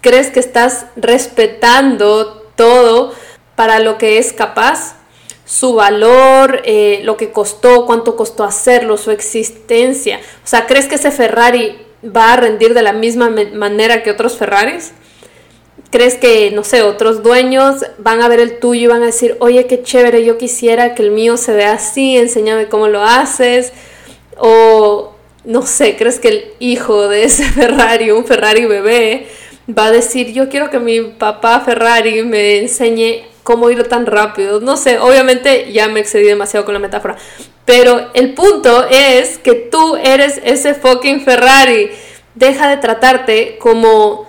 [0.00, 3.14] ¿Crees que estás respetando todo
[3.54, 4.96] para lo que es capaz?
[5.44, 10.18] Su valor, eh, lo que costó, cuánto costó hacerlo, su existencia.
[10.42, 14.36] O sea, ¿crees que ese Ferrari va a rendir de la misma manera que otros
[14.36, 14.92] Ferraris?
[15.90, 19.36] ¿Crees que, no sé, otros dueños van a ver el tuyo y van a decir,
[19.40, 23.72] oye, qué chévere, yo quisiera que el mío se vea así, enséñame cómo lo haces?
[24.38, 25.14] O,
[25.44, 29.28] no sé, ¿crees que el hijo de ese Ferrari, un Ferrari bebé,
[29.68, 34.60] va a decir, yo quiero que mi papá Ferrari me enseñe cómo ir tan rápido?
[34.60, 37.16] No sé, obviamente ya me excedí demasiado con la metáfora,
[37.64, 41.90] pero el punto es que tú eres ese fucking Ferrari.
[42.34, 44.26] Deja de tratarte como,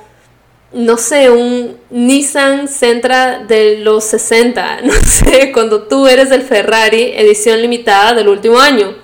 [0.71, 4.81] no sé, un Nissan Sentra de los 60.
[4.83, 8.95] No sé, cuando tú eres el Ferrari edición limitada del último año.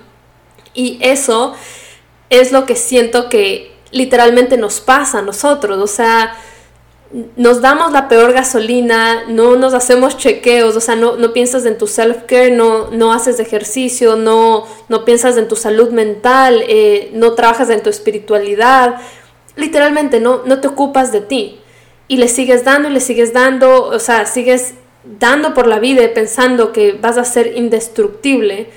[0.72, 1.54] Y eso
[2.30, 5.78] es lo que siento que literalmente nos pasa a nosotros.
[5.78, 6.34] O sea,
[7.36, 11.76] nos damos la peor gasolina, no nos hacemos chequeos, o sea, no, no piensas en
[11.76, 17.34] tu self-care, no, no haces ejercicio, no, no piensas en tu salud mental, eh, no
[17.34, 18.96] trabajas en tu espiritualidad,
[19.56, 21.60] literalmente no, no te ocupas de ti.
[22.08, 24.74] Y le sigues dando y le sigues dando, o sea, sigues
[25.04, 28.68] dando por la vida pensando que vas a ser indestructible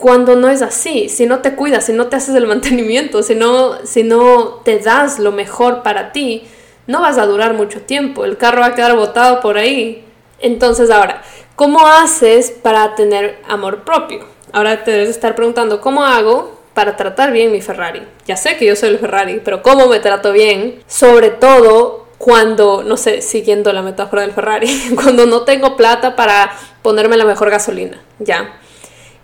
[0.00, 3.34] cuando no es así, si no te cuidas, si no te haces el mantenimiento, si
[3.34, 6.44] no, si no te das lo mejor para ti,
[6.86, 10.04] no vas a durar mucho tiempo, el carro va a quedar botado por ahí.
[10.40, 11.22] Entonces ahora,
[11.54, 14.24] ¿cómo haces para tener amor propio?
[14.52, 18.00] Ahora te debes estar preguntando, ¿cómo hago para tratar bien mi Ferrari?
[18.26, 20.82] Ya sé que yo soy el Ferrari, pero ¿cómo me trato bien?
[20.86, 26.50] Sobre todo cuando, no sé, siguiendo la metáfora del Ferrari, cuando no tengo plata para
[26.80, 28.54] ponerme la mejor gasolina, ¿ya?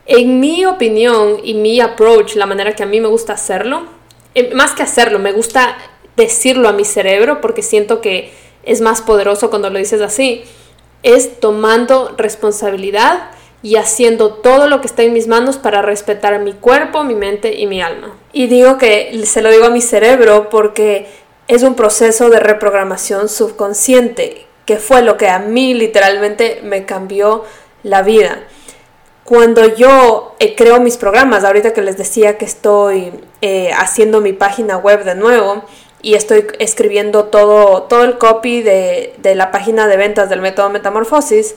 [0.07, 3.87] En mi opinión y mi approach, la manera que a mí me gusta hacerlo,
[4.35, 5.77] eh, más que hacerlo, me gusta
[6.17, 8.33] decirlo a mi cerebro porque siento que
[8.65, 10.45] es más poderoso cuando lo dices así,
[11.03, 13.31] es tomando responsabilidad
[13.63, 17.55] y haciendo todo lo que está en mis manos para respetar mi cuerpo, mi mente
[17.55, 18.17] y mi alma.
[18.33, 21.07] Y digo que se lo digo a mi cerebro porque
[21.49, 27.45] es un proceso de reprogramación subconsciente, que fue lo que a mí literalmente me cambió
[27.83, 28.41] la vida.
[29.27, 33.13] Cuando yo eh, creo mis programas, ahorita que les decía que estoy
[33.43, 35.65] eh, haciendo mi página web de nuevo,
[36.01, 40.71] y estoy escribiendo todo, todo el copy de, de la página de ventas del método
[40.71, 41.57] Metamorfosis,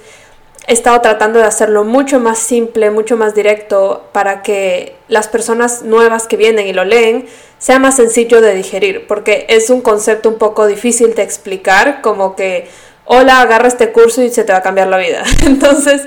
[0.66, 5.84] he estado tratando de hacerlo mucho más simple, mucho más directo, para que las personas
[5.84, 7.28] nuevas que vienen y lo leen
[7.60, 12.36] sea más sencillo de digerir, porque es un concepto un poco difícil de explicar, como
[12.36, 12.68] que,
[13.06, 15.24] hola, agarra este curso y se te va a cambiar la vida.
[15.46, 16.04] Entonces,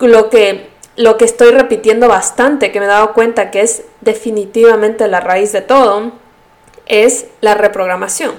[0.00, 0.68] lo que,
[0.98, 5.52] lo que estoy repitiendo bastante, que me he dado cuenta que es definitivamente la raíz
[5.52, 6.10] de todo,
[6.86, 8.32] es la reprogramación.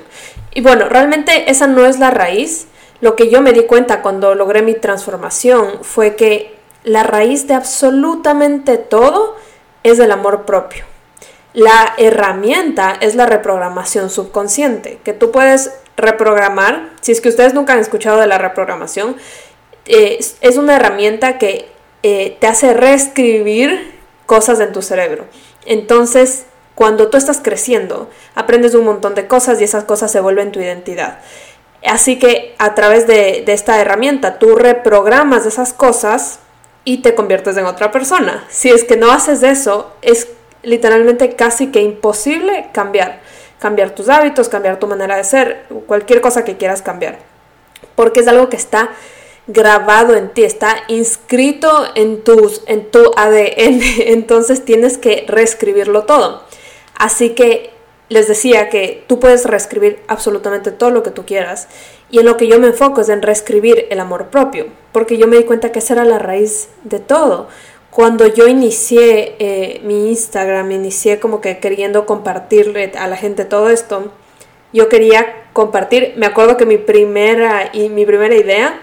[0.54, 2.67] Y bueno, realmente esa no es la raíz.
[3.00, 7.54] Lo que yo me di cuenta cuando logré mi transformación fue que la raíz de
[7.54, 9.38] absolutamente todo
[9.84, 10.84] es el amor propio.
[11.54, 16.89] La herramienta es la reprogramación subconsciente, que tú puedes reprogramar.
[17.00, 19.15] Si es que ustedes nunca han escuchado de la reprogramación,
[19.86, 25.26] eh, es una herramienta que eh, te hace reescribir cosas en tu cerebro.
[25.66, 30.52] Entonces, cuando tú estás creciendo, aprendes un montón de cosas y esas cosas se vuelven
[30.52, 31.20] tu identidad.
[31.86, 36.40] Así que a través de, esta herramienta tú reprogramas esas cosas
[36.86, 38.46] y te conviertes en otra persona.
[38.50, 40.30] Si es que no haces eso, es
[40.64, 43.20] literalmente casi que imposible cambiar.
[43.60, 47.20] Cambiar tus hábitos, cambiar tu manera de ser, cualquier cosa que quieras cambiar.
[47.96, 48.92] Porque es algo que está
[49.50, 53.82] grabado en ti, está inscrito en, tus, en tu ADN.
[54.06, 56.44] Entonces tienes que reescribirlo todo.
[56.96, 57.72] Así que
[58.10, 61.68] les decía que tú puedes reescribir absolutamente todo lo que tú quieras.
[62.12, 65.28] Y en lo que yo me enfoco es en reescribir el amor propio, porque yo
[65.28, 67.48] me di cuenta que esa era la raíz de todo.
[67.92, 73.70] Cuando yo inicié eh, mi Instagram, inicié como que queriendo compartirle a la gente todo
[73.70, 74.12] esto,
[74.74, 78.80] yo quería compartir, me acuerdo que mi primera, y mi primera idea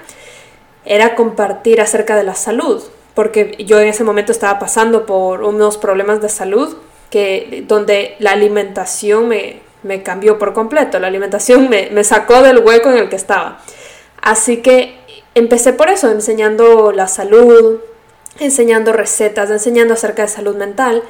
[0.87, 2.83] era compartir acerca de la salud,
[3.15, 6.77] porque yo en ese momento estaba pasando por unos problemas de salud
[7.11, 12.59] que, donde la alimentación me, me cambió por completo, la alimentación me, me sacó del
[12.59, 13.61] hueco en el que estaba.
[14.23, 14.97] Así que
[15.35, 17.81] empecé por eso, enseñando la salud,
[18.39, 21.03] enseñando recetas, enseñando acerca de salud mental.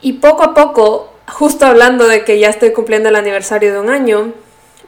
[0.00, 3.88] Y poco a poco, justo hablando de que ya estoy cumpliendo el aniversario de un
[3.88, 4.32] año,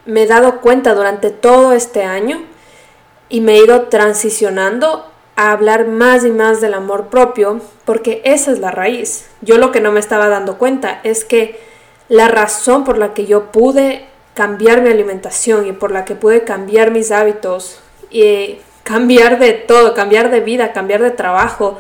[0.07, 2.43] me he dado cuenta durante todo este año
[3.29, 5.07] y me he ido transicionando
[5.37, 9.27] a hablar más y más del amor propio porque esa es la raíz.
[9.41, 11.59] Yo lo que no me estaba dando cuenta es que
[12.09, 16.45] la razón por la que yo pude cambiar mi alimentación y por la que pude
[16.45, 21.79] cambiar mis hábitos y cambiar de todo, cambiar de vida, cambiar de trabajo,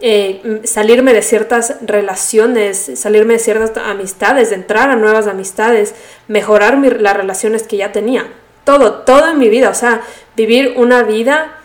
[0.00, 5.94] eh, salirme de ciertas relaciones, salirme de ciertas amistades, de entrar a nuevas amistades,
[6.28, 8.28] mejorar las relaciones que ya tenía.
[8.64, 10.02] Todo, todo en mi vida, o sea,
[10.38, 11.58] vivir una vida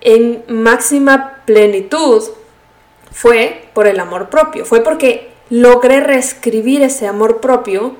[0.00, 2.22] en máxima plenitud
[3.12, 7.96] fue por el amor propio, fue porque logré reescribir ese amor propio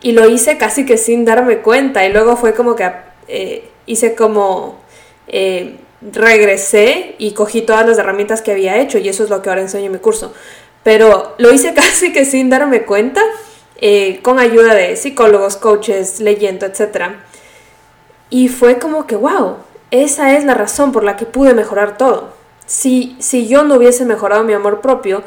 [0.00, 2.90] y lo hice casi que sin darme cuenta y luego fue como que
[3.26, 4.80] eh, hice como
[5.28, 5.76] eh,
[6.12, 9.62] regresé y cogí todas las herramientas que había hecho y eso es lo que ahora
[9.62, 10.34] enseño en mi curso.
[10.82, 13.22] Pero lo hice casi que sin darme cuenta,
[13.80, 17.16] eh, con ayuda de psicólogos, coaches, leyendo, etc.
[18.34, 19.58] Y fue como que, wow,
[19.92, 22.30] esa es la razón por la que pude mejorar todo.
[22.66, 25.22] Si, si yo no hubiese mejorado mi amor propio,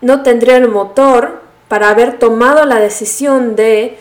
[0.00, 3.96] no tendría el motor para haber tomado la decisión de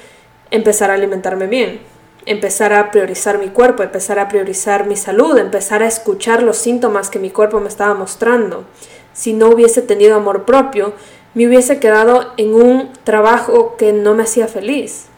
[0.50, 1.82] empezar a alimentarme bien,
[2.26, 7.12] empezar a priorizar mi cuerpo, empezar a priorizar mi salud, empezar a escuchar los síntomas
[7.12, 8.65] que mi cuerpo me estaba mostrando.
[9.13, 10.93] Si no hubiese tenido amor propio,
[11.36, 15.10] me hubiese quedado en un trabajo que no me hacía feliz.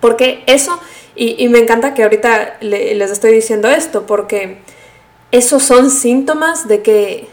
[0.00, 0.80] Porque eso,
[1.16, 4.58] y, me encanta que ahorita les estoy diciendo esto, porque
[5.32, 7.28] esos son síntomas de que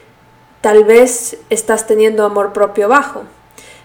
[0.61, 3.23] tal vez estás teniendo amor propio bajo.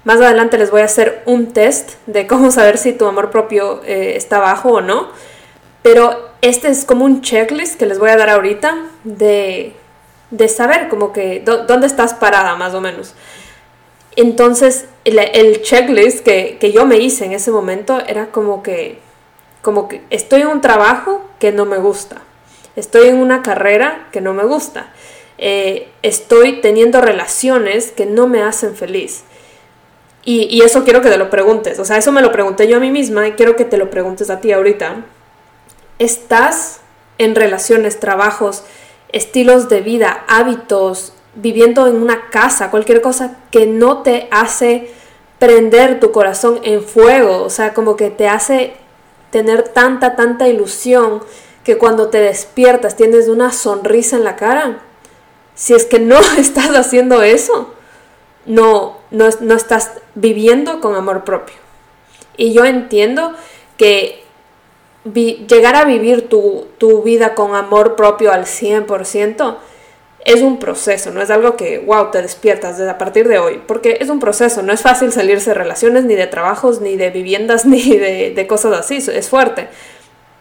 [0.05, 3.83] Más adelante les voy a hacer un test de cómo saber si tu amor propio
[3.85, 5.09] eh, está bajo o no.
[5.83, 9.75] Pero este es como un checklist que les voy a dar ahorita de,
[10.49, 13.15] saber como que dónde estás parada más o menos.
[14.15, 18.99] Entonces el, checklist que, que, yo me hice en ese momento era como que,
[19.69, 22.23] como que estoy en un trabajo que no me gusta.
[22.75, 24.87] Estoy en una carrera que no me gusta.
[25.37, 29.25] Eh, estoy teniendo relaciones que no me hacen feliz.
[30.25, 31.79] Y, eso quiero que te lo preguntes.
[31.81, 33.91] O sea, eso me lo pregunté yo a mí misma y quiero que te lo
[33.91, 35.05] preguntes a ti ahorita.
[35.99, 36.81] ¿Estás
[37.19, 38.65] en relaciones, trabajos,
[39.13, 44.91] estilos de vida, hábitos, viviendo en una casa, cualquier cosa que no te hace
[45.39, 47.43] prender tu corazón en fuego?
[47.43, 48.73] O sea, como que te hace
[49.31, 51.23] tener tanta, tanta ilusión
[51.65, 54.79] que cuando te despiertas tienes una sonrisa en la cara.
[55.55, 57.75] Si es que no estás haciendo eso,
[58.47, 61.57] no, no, estás viviendo con amor propio.
[62.37, 63.35] Y yo entiendo
[63.77, 64.25] que
[65.05, 66.67] llegar a vivir tu,
[67.05, 69.57] vida con amor propio al 100%
[70.29, 73.63] es un proceso, no es algo que, wow, te despiertas desde a partir de hoy,
[73.67, 77.09] porque es un proceso, no es fácil salirse de relaciones, ni de trabajos, ni de
[77.09, 79.69] viviendas, ni de, cosas así, es fuerte.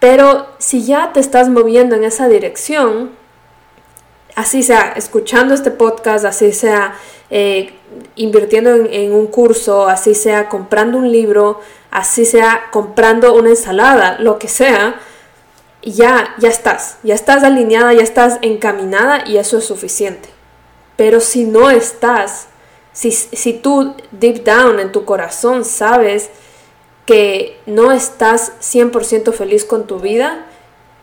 [0.02, 3.12] Pero si ya te estás moviendo en esa dirección,
[4.36, 6.96] así sea escuchando este podcast, así sea
[7.30, 7.72] eh,
[8.16, 14.38] invirtiendo en, un curso, así sea comprando un libro, así sea comprando una ensalada, lo
[14.38, 15.00] que sea,
[15.82, 20.30] ya, ya estás, ya estás alineada, ya estás encaminada y eso es suficiente.
[20.96, 22.48] Pero si no estás,
[22.92, 26.30] si, si tú deep down en tu corazón sabes
[27.06, 30.46] que no estás 100% feliz con tu vida,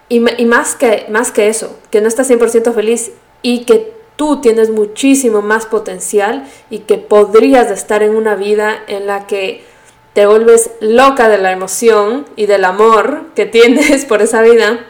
[0.09, 4.71] y, más, que, más que eso, que no estás 100% feliz y que tú tienes
[4.71, 9.65] muchísimo más potencial y que podrías estar en una vida en la que
[10.15, 14.87] te vuelves loca de la emoción y del amor que tienes por esa vida,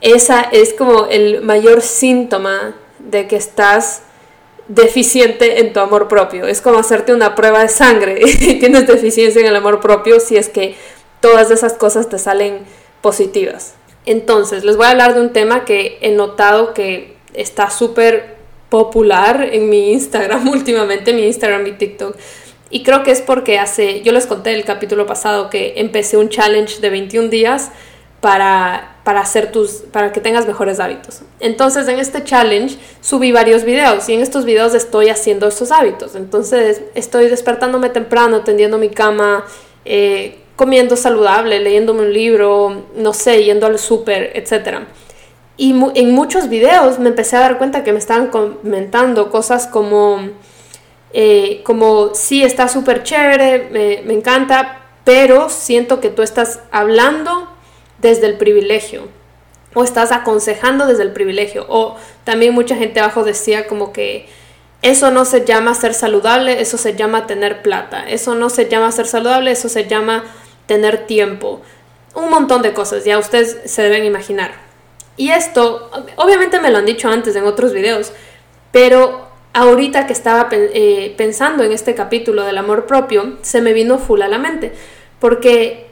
[0.00, 4.02] esa es como el mayor síntoma de que estás
[4.68, 6.46] deficiente en tu amor propio.
[6.46, 10.36] Es como hacerte una prueba de sangre y tienes deficiencia en el amor propio si
[10.36, 10.76] es que
[11.20, 12.60] todas esas cosas te salen
[13.00, 13.74] positivas.
[14.04, 18.36] Entonces, les voy a hablar de un tema que he notado que está súper
[18.68, 22.16] popular en mi Instagram últimamente, mi Instagram y TikTok.
[22.72, 26.30] Y creo que es porque hace, yo les conté el capítulo pasado que empecé un
[26.30, 27.70] challenge de 21 días
[28.22, 31.20] para, para hacer tus, para que tengas mejores hábitos.
[31.38, 36.14] Entonces en este challenge subí varios videos y en estos videos estoy haciendo estos hábitos.
[36.14, 39.44] Entonces estoy despertándome temprano, tendiendo mi cama,
[39.84, 44.86] eh, comiendo saludable, leyéndome un libro, no sé, yendo al súper, etcétera.
[45.58, 50.30] Y en muchos videos me empecé a dar cuenta que me estaban comentando cosas como,
[51.12, 57.48] eh, como sí, está súper chévere, me, me encanta, pero siento que tú estás hablando
[57.98, 59.08] desde el privilegio
[59.74, 61.66] o estás aconsejando desde el privilegio.
[61.68, 64.28] O también mucha gente abajo decía como que
[64.82, 68.08] eso no se llama ser saludable, eso se llama tener plata.
[68.08, 70.24] Eso no se llama ser saludable, eso se llama
[70.66, 71.62] tener tiempo.
[72.14, 74.52] Un montón de cosas, ya ustedes se deben imaginar.
[75.16, 78.12] Y esto, obviamente me lo han dicho antes en otros videos,
[78.70, 83.98] pero ahorita que estaba eh, pensando en este capítulo del amor propio, se me vino
[83.98, 84.72] full a la mente,
[85.18, 85.86] porque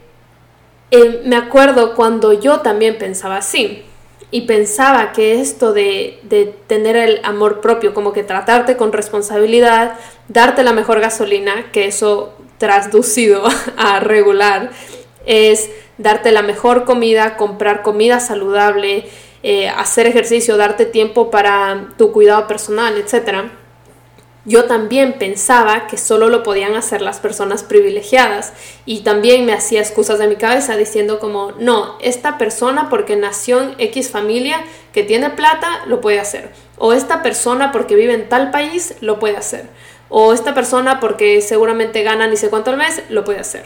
[0.91, 3.83] eh, me acuerdo cuando yo también pensaba así,
[4.33, 9.99] y pensaba que esto de, de, tener el amor propio, como que tratarte con responsabilidad,
[10.29, 13.43] darte la mejor gasolina, que eso traducido
[13.77, 14.71] a regular,
[15.25, 19.05] es darte la mejor comida, comprar comida saludable,
[19.43, 23.49] eh, hacer ejercicio, darte tiempo para tu cuidado personal, etc.
[24.43, 28.53] Yo también pensaba que solo lo podían hacer las personas privilegiadas
[28.85, 33.61] y también me hacía excusas de mi cabeza diciendo como, no, esta persona porque nació
[33.61, 34.63] en X familia
[34.93, 36.51] que tiene plata lo puede hacer.
[36.79, 39.65] O esta persona porque vive en tal país lo puede hacer.
[40.09, 43.65] O esta persona porque seguramente gana ni sé cuánto al mes lo puede hacer.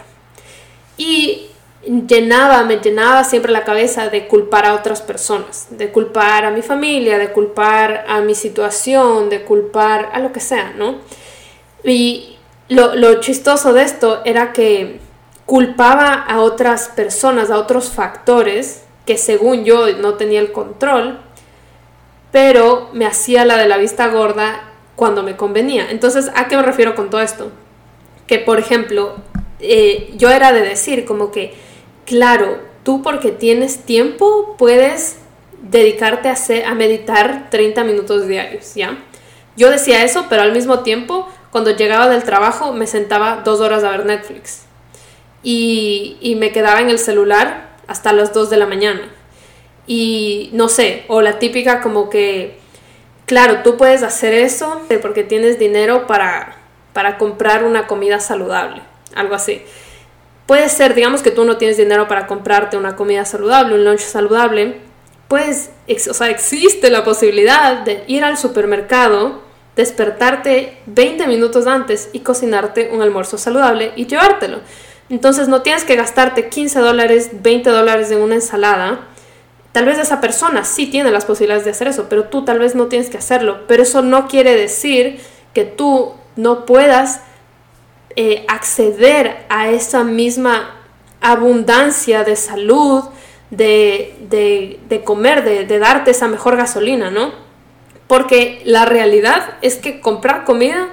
[0.97, 1.47] Y
[1.85, 6.61] llenaba, me llenaba siempre la cabeza de culpar a otras personas, de culpar a mi
[6.61, 10.97] familia, de culpar a mi situación, de culpar a lo que sea, ¿no?
[11.83, 12.37] Y
[12.69, 14.99] lo, lo chistoso de esto era que
[15.45, 21.19] culpaba a otras personas, a otros factores que según yo no tenía el control,
[22.31, 25.91] pero me hacía la de la vista gorda cuando me convenía.
[25.91, 27.51] Entonces, ¿a qué me refiero con todo esto?
[28.25, 29.15] Que, por ejemplo,
[29.59, 31.53] eh, yo era de decir como que
[32.05, 35.17] claro, tú porque tienes tiempo puedes
[35.61, 38.97] dedicarte a, a meditar 30 minutos diarios, ¿ya?
[39.57, 43.83] Yo decía eso, pero al mismo tiempo, cuando llegaba del trabajo, me sentaba dos horas
[43.83, 44.63] a ver Netflix.
[45.43, 49.01] Y, y me quedaba en el celular hasta las 2 de la mañana.
[49.87, 52.57] Y no sé, o la típica como que,
[53.25, 56.57] claro, tú puedes hacer eso porque tienes dinero para,
[56.93, 58.81] para comprar una comida saludable,
[59.13, 59.61] algo así.
[60.45, 64.01] Puede ser, digamos que tú no tienes dinero para comprarte una comida saludable, un lunch
[64.01, 64.77] saludable,
[65.27, 65.71] pues,
[66.09, 69.41] o sea, existe la posibilidad de ir al supermercado,
[69.75, 74.59] despertarte 20 minutos antes y cocinarte un almuerzo saludable y llevártelo.
[75.09, 79.07] Entonces no tienes que gastarte 15 dólares, 20 dólares en una ensalada.
[79.71, 82.75] Tal vez esa persona sí tiene las posibilidades de hacer eso, pero tú tal vez
[82.75, 83.67] no tienes que hacerlo.
[83.67, 85.19] Pero eso no quiere decir
[85.53, 87.21] que tú no puedas
[88.15, 90.75] eh, acceder a esa misma
[91.21, 93.03] abundancia de salud,
[93.49, 97.33] de, comer, de, de, darte esa mejor gasolina, ¿no?
[98.07, 100.89] Porque la realidad es que comprar comida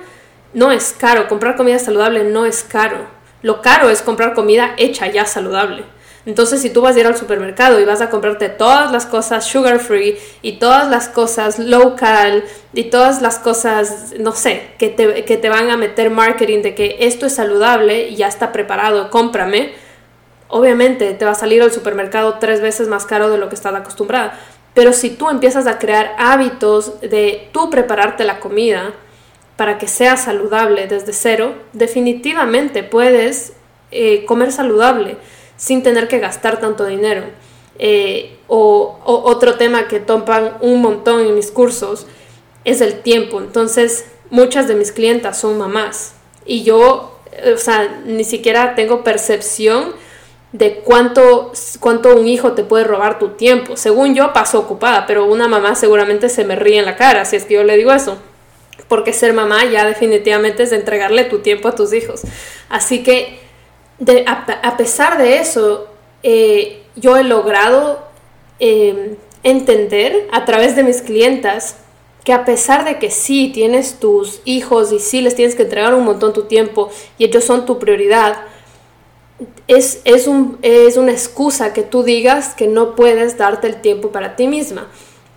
[0.54, 3.06] no es caro, comprar comida saludable no es caro.
[3.42, 5.84] Lo caro es comprar comida hecha ya saludable.
[6.24, 9.44] Entonces, si tú vas a ir al supermercado y vas a comprarte todas las cosas
[9.44, 15.24] sugar free y todas las cosas local y todas las cosas, no sé, que te,
[15.24, 19.10] que te van a meter marketing de que esto es saludable y ya está preparado,
[19.10, 19.72] cómprame,
[20.46, 23.74] obviamente te va a salir al supermercado tres veces más caro de lo que estás
[23.74, 24.38] acostumbrada.
[24.74, 28.92] Pero si tú empiezas a crear hábitos de tú prepararte la comida
[29.56, 33.54] para que sea saludable desde cero, definitivamente puedes
[33.90, 35.16] eh, comer saludable
[35.56, 37.24] sin tener que gastar tanto dinero.
[37.78, 42.06] Eh, o, otro tema que topan un montón en mis cursos
[42.64, 43.40] es el tiempo.
[43.40, 47.18] Entonces, muchas de mis clientas son mamás y yo,
[47.52, 49.94] o sea, ni siquiera tengo percepción
[50.52, 53.76] de cuánto, cuánto un hijo te puede robar tu tiempo.
[53.76, 57.36] Según yo, paso ocupada, pero una mamá seguramente se me ríe en la cara si
[57.36, 58.18] es que yo le digo eso.
[58.88, 62.22] Porque ser mamá ya definitivamente es entregarle tu tiempo a tus hijos.
[62.68, 63.40] Así que
[64.26, 65.86] a, pesar de eso,
[66.22, 68.00] eh, yo he logrado
[68.58, 71.76] em, entender a través de mis clientas
[72.24, 75.94] que a pesar de que sí tienes tus hijos y sí les tienes que entregar
[75.94, 78.36] un montón tu tiempo y ellos son tu prioridad,
[79.66, 84.10] es, es, un, es una excusa que tú digas que no puedes darte el tiempo
[84.10, 84.86] para ti misma.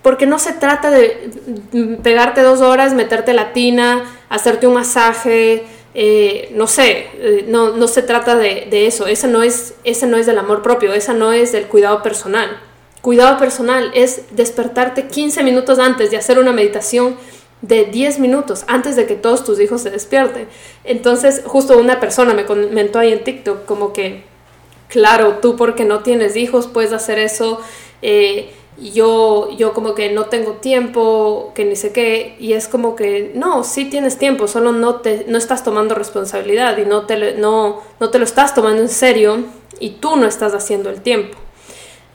[0.03, 1.31] Porque no se trata de
[2.03, 5.63] pegarte dos horas, meterte la tina, hacerte un masaje,
[5.97, 10.17] eh, no sé, eh, no, no, se trata de, eso, ese no, es, ese no
[10.17, 12.59] es del amor propio, esa no es del cuidado personal.
[13.01, 17.15] Cuidado personal es despertarte 15 minutos antes de hacer una meditación
[17.61, 20.49] de 10 minutos antes de que todos tus hijos se despierten.
[20.83, 24.23] Entonces, justo una persona me comentó ahí en TikTok como que,
[24.89, 27.61] claro, tú porque no tienes hijos puedes hacer eso.
[28.01, 32.95] Eh, yo, yo como que no tengo tiempo, que ni sé qué, y es como
[32.95, 37.35] que no, sí tienes tiempo, solo no, te, no estás tomando responsabilidad y no te,
[37.35, 39.45] no, no te lo estás tomando en serio
[39.79, 41.37] y tú no estás haciendo el tiempo.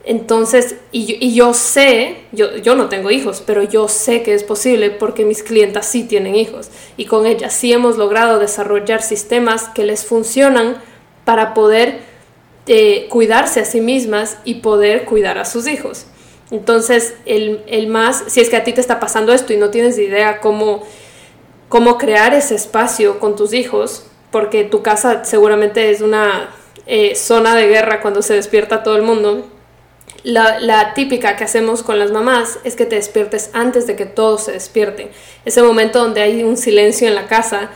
[0.04, 4.44] Entonces, y, y yo sé, yo, yo no tengo hijos, pero yo sé que es
[4.44, 9.68] posible porque mis clientas sí tienen hijos y con ellas sí hemos logrado desarrollar sistemas
[9.68, 10.82] que les funcionan
[11.24, 12.00] para poder
[12.66, 16.06] eh, cuidarse a sí mismas y poder cuidar a sus hijos.
[16.50, 19.70] Entonces, el, el, más, si es que a ti te está pasando esto y no
[19.70, 20.82] tienes idea cómo,
[21.68, 26.50] cómo crear ese espacio con tus hijos, porque tu casa seguramente es una
[26.86, 29.46] eh, zona de guerra cuando se despierta todo el mundo,
[30.22, 34.04] la, la, típica que hacemos con las mamás es que te despiertes antes de que
[34.04, 35.10] todos se despierten.
[35.44, 37.70] Ese momento donde hay un silencio en la casa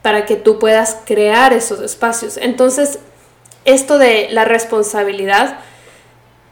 [0.00, 2.38] para que tú puedas crear esos espacios.
[2.38, 3.00] Entonces,
[3.64, 5.60] esto de la responsabilidad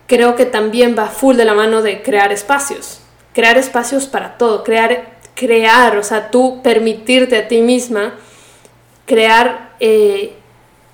[0.09, 3.01] creo que también va full de la mano de crear espacios.
[3.33, 8.15] Crear espacios para todo, crear, crear, o sea, tú permitirte a ti misma
[9.09, 10.35] crear, eh,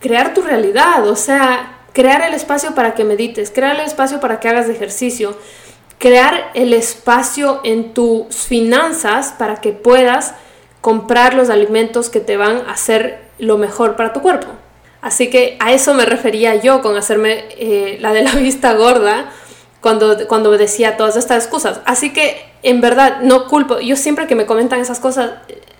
[0.01, 4.41] crear tu realidad, o sea, crear el espacio para que medites, crear el espacio para
[4.41, 5.37] que hagas ejercicio,
[5.99, 10.35] crear el espacio en tus finanzas para que puedas
[10.81, 14.49] comprar los alimentos que te van a hacer lo mejor para tu cuerpo.
[15.05, 19.31] Así que a eso me refería yo con hacerme eh, la de la vista gorda
[19.83, 21.83] cuando, cuando decía todas estas excusas.
[21.85, 25.33] Así que en verdad no culpo, yo siempre que me comentan esas cosas,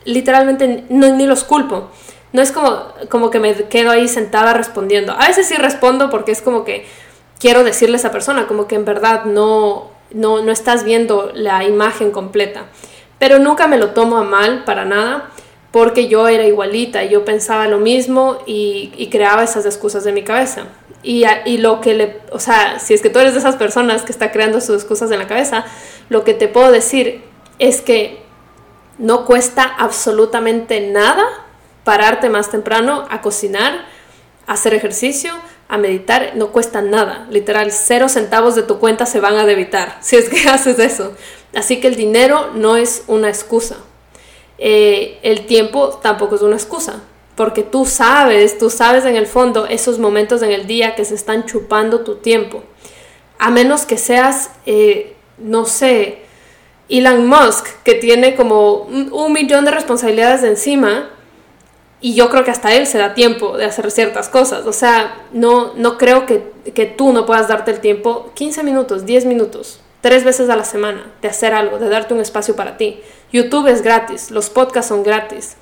[0.05, 1.89] literalmente no, ni los culpo
[2.35, 5.13] no es como, como que me quedo ahí sentada respondiendo.
[5.13, 6.85] A veces sí respondo porque es como que
[7.39, 11.63] quiero decirle a esa persona, como que en verdad no, no, no estás viendo la
[11.63, 12.65] imagen completa.
[13.21, 15.31] Pero nunca me lo tomo a mal para nada
[15.75, 20.23] porque yo era igualita y yo pensaba lo mismo y, creaba esas excusas de mi
[20.23, 20.69] cabeza.
[21.03, 24.03] Y, y, lo que le, o sea, si es que tú eres de esas personas
[24.03, 25.65] que está creando sus excusas en la cabeza,
[26.11, 27.25] lo que te puedo decir
[27.59, 28.23] es que
[28.99, 31.25] no cuesta absolutamente nada
[31.83, 33.85] pararte más temprano a cocinar,
[34.47, 35.33] a hacer ejercicio,
[35.67, 37.27] a meditar, no cuesta nada.
[37.31, 41.15] Literal, cero centavos de tu cuenta se van a debitar si es que haces eso.
[41.53, 43.79] Así que el dinero no es una excusa.
[44.59, 47.03] Eh, el tiempo tampoco es una excusa.
[47.37, 51.15] Porque tú sabes, tú sabes en el fondo esos momentos en el día que se
[51.15, 52.63] están chupando tu tiempo.
[53.39, 56.19] A menos que seas, eh, no sé,
[56.89, 61.11] Elon Musk, que tiene como un millón de responsabilidades de encima,
[62.01, 64.67] y yo creo que hasta él se da tiempo de hacer ciertas cosas.
[64.67, 69.07] O sea, no, no creo que, que tú no puedas darte el tiempo 15 minutos,
[69.07, 72.77] 10 minutos, tres veces a la semana de hacer algo, de darte un espacio para
[72.77, 73.01] ti.
[73.35, 75.57] YouTube es gratis, los podcasts son gratis.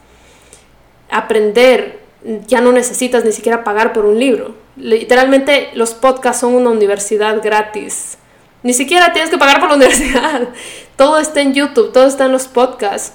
[1.10, 2.00] Aprender,
[2.46, 4.54] ya no necesitas ni siquiera pagar por un libro.
[4.76, 8.18] Literalmente los podcasts son una universidad gratis.
[8.62, 10.48] Ni siquiera tienes que pagar por la universidad.
[10.96, 13.14] Todo está en YouTube, todo está en los podcasts.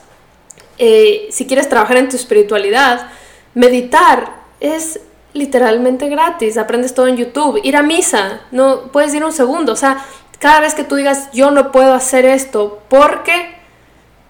[0.79, 3.11] Eh, si quieres trabajar en tu espiritualidad,
[3.53, 5.01] meditar es
[5.33, 9.75] literalmente gratis, aprendes todo en YouTube, ir a misa, no puedes ir un segundo, o
[9.75, 10.03] sea,
[10.39, 13.56] cada vez que tú digas yo no puedo hacer esto porque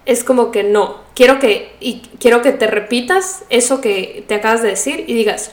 [0.08, 4.64] es como que no, quiero que y quiero que te repitas eso que te acabas
[4.64, 5.51] de decir y digas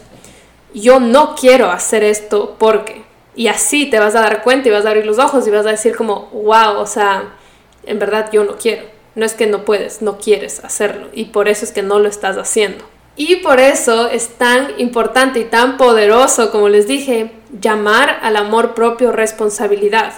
[0.72, 3.02] yo no quiero hacer esto porque
[3.36, 5.66] y así te vas a dar cuenta y vas a abrir los ojos y vas
[5.66, 7.34] a decir como wow, o sea,
[7.84, 8.82] en verdad yo no quiero.
[9.14, 12.08] No es que no puedes, no quieres hacerlo y por eso es que no lo
[12.08, 12.84] estás haciendo.
[13.16, 17.30] Y por eso es tan importante y tan poderoso, como les dije,
[17.60, 20.14] llamar al amor propio responsabilidad,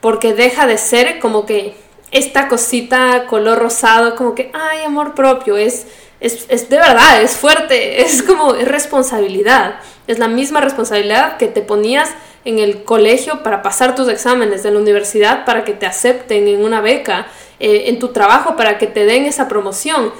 [0.00, 1.74] porque deja de ser como que
[2.16, 5.86] esta cosita color rosado, como que, ay, amor propio, es,
[6.20, 11.48] es, es de verdad, es fuerte, es como, es responsabilidad, es la misma responsabilidad que
[11.48, 12.10] te ponías
[12.44, 16.64] en el colegio para pasar tus exámenes, de la universidad para que te acepten en
[16.64, 17.26] una beca,
[17.58, 20.12] eh, en tu trabajo para que te den esa promoción,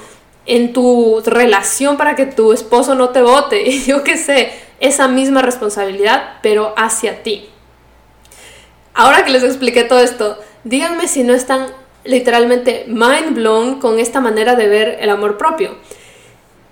[0.45, 5.41] en tu relación para que tu esposo no te vote, yo qué sé, esa misma
[5.41, 7.49] responsabilidad, pero hacia ti.
[8.93, 11.67] Ahora que les expliqué todo esto, díganme si no están
[12.07, 15.75] literalmente mind blown con esta manera de ver el amor propio.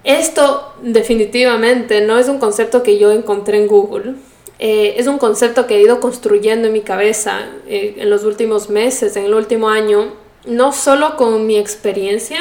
[0.04, 4.14] Esto definitivamente no es un concepto que yo encontré en Google.
[4.60, 8.70] Eh, es un concepto que he ido construyendo en mi cabeza eh, en los últimos
[8.70, 10.14] meses, en el último año,
[10.46, 12.40] no solo con mi experiencia,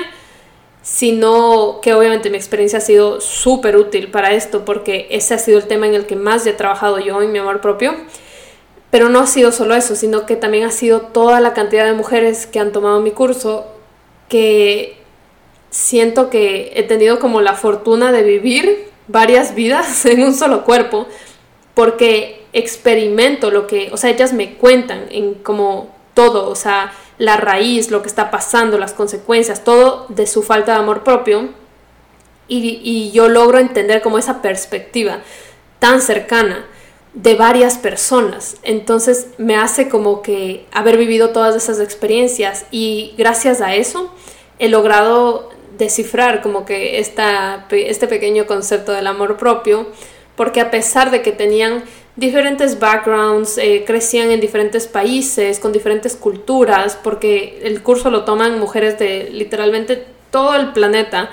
[0.83, 5.59] sino que obviamente mi experiencia ha sido súper útil para esto, porque ese ha sido
[5.59, 7.95] el tema en el que más he trabajado yo en mi amor propio.
[8.95, 11.95] Pero no ha sido solo eso, sino que también ha sido toda la cantidad de
[11.95, 13.67] mujeres que han tomado mi curso,
[14.29, 14.99] que
[15.71, 21.09] siento que he tenido como la fortuna de vivir varias vidas en un solo cuerpo,
[21.75, 27.37] porque experimento lo que, o sea, ellas me cuentan en como todo, o sea, la
[27.37, 31.49] raíz, lo que está pasando, las consecuencias, todo de su falta de amor propio.
[32.47, 35.19] Y, yo logro entender como esa perspectiva
[35.81, 36.65] tan cercana
[37.15, 38.57] de varias personas.
[38.63, 44.13] Entonces me hace como que haber vivido todas esas experiencias y gracias a eso
[44.59, 49.89] he logrado descifrar como que esta, este pequeño concepto del amor propio,
[50.37, 51.85] porque a pesar de que tenían
[52.17, 58.59] diferentes backgrounds, eh, crecían en diferentes países, con diferentes culturas, porque el curso lo toman
[58.59, 61.31] mujeres de literalmente todo el planeta.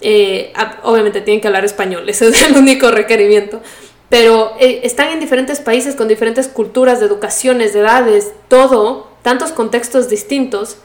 [0.00, 0.52] Eh,
[0.82, 3.60] obviamente tienen que hablar español, ese es el único requerimiento.
[4.08, 9.52] Pero eh, están en diferentes países con diferentes culturas, de educaciones, de edades, todo, tantos
[9.52, 10.78] contextos distintos,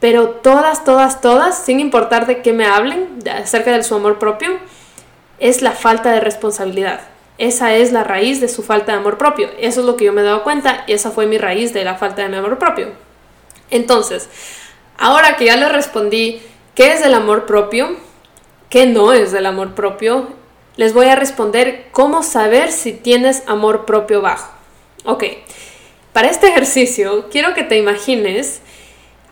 [0.00, 4.50] pero todas, todas, todas, sin importar de qué me hablen acerca de su amor propio,
[5.40, 7.00] es la falta de responsabilidad.
[7.38, 9.48] Esa es la raíz de su falta de amor propio.
[9.58, 11.84] Eso es lo que yo me he dado cuenta y esa fue mi raíz de
[11.84, 12.88] la falta de mi amor propio.
[13.70, 14.28] Entonces,
[14.96, 16.42] ahora que ya le respondí
[16.74, 17.96] qué es el amor propio,
[18.70, 20.28] qué no es el amor propio,
[20.78, 24.52] les voy a responder cómo saber si tienes amor propio bajo.
[25.04, 25.24] Ok,
[26.12, 28.60] para este ejercicio quiero que te imagines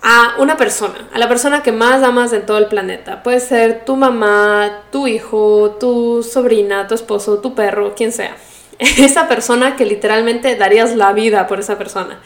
[0.02, 3.22] a una persona, a la persona que más amas en todo el planeta.
[3.22, 8.36] Puede ser tu mamá, tu hijo, tu sobrina, tu esposo, tu perro, quien sea.
[8.78, 12.20] Esa persona que literalmente darías la vida por esa persona.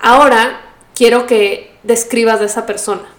[0.00, 0.62] Ahora
[0.94, 3.17] quiero que describas de esa persona.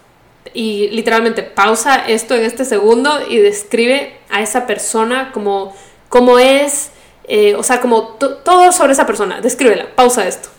[0.54, 5.76] Y literalmente pausa esto en este segundo y describe a esa persona como,
[6.08, 6.92] como es,
[7.26, 9.42] eh, o sea, como todo sobre esa persona.
[9.42, 10.50] Descríbela, pausa esto.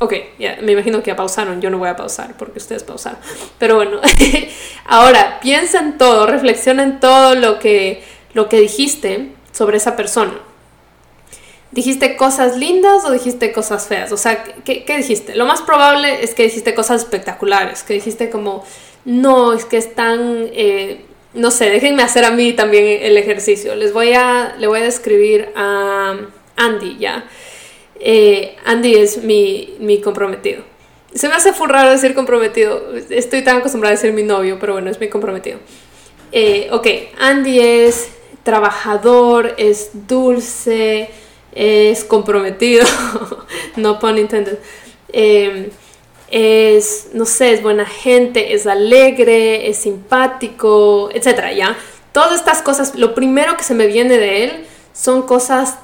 [0.00, 3.18] Ok, ya, me imagino que ya pausaron, yo no voy a pausar porque ustedes pausaron.
[3.58, 4.00] Pero bueno,
[4.86, 10.34] ahora piensa en todo, reflexiona en todo lo que, lo que dijiste sobre esa persona.
[11.70, 14.10] ¿Dijiste cosas lindas o dijiste cosas feas?
[14.12, 15.34] O sea, ¿qué, ¿qué, dijiste?
[15.34, 18.64] Lo más probable es que dijiste cosas espectaculares, que dijiste como,
[19.04, 21.02] no, es que están, eh,
[21.34, 23.74] no sé, déjenme hacer a mí también el ejercicio.
[23.74, 26.16] Les voy a, le voy a describir a
[26.56, 27.24] Andy, ¿ya?
[28.00, 30.62] Eh, Andy es mi, comprometido.
[31.14, 32.94] Se me hace full raro decir comprometido.
[33.10, 35.58] Estoy tan acostumbrada a decir mi novio, pero bueno, es mi comprometido.
[36.30, 36.86] Eh, ok,
[37.18, 38.10] Andy es
[38.42, 41.08] trabajador, es dulce,
[41.52, 42.86] es comprometido,
[43.76, 44.58] no pun intended.
[45.12, 45.70] Em,
[46.30, 51.76] es, no sé, es buena gente, es alegre, es simpático, etcétera, ¿ya?
[52.12, 55.78] Todas estas cosas, lo primero que se me viene de él son cosas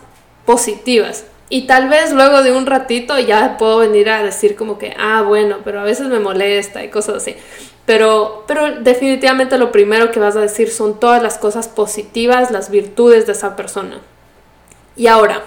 [0.45, 1.25] positivas.
[1.49, 5.23] Y tal vez luego de un ratito ya puedo venir a decir como que, ah,
[5.23, 7.37] bueno, pero a veces me molesta y cosas así.
[7.87, 12.71] Pero, pero definitivamente lo primero que vas a decir son todas las cosas positivas, las
[12.71, 14.01] virtudes de esa persona.
[14.97, 15.43] Y ahora,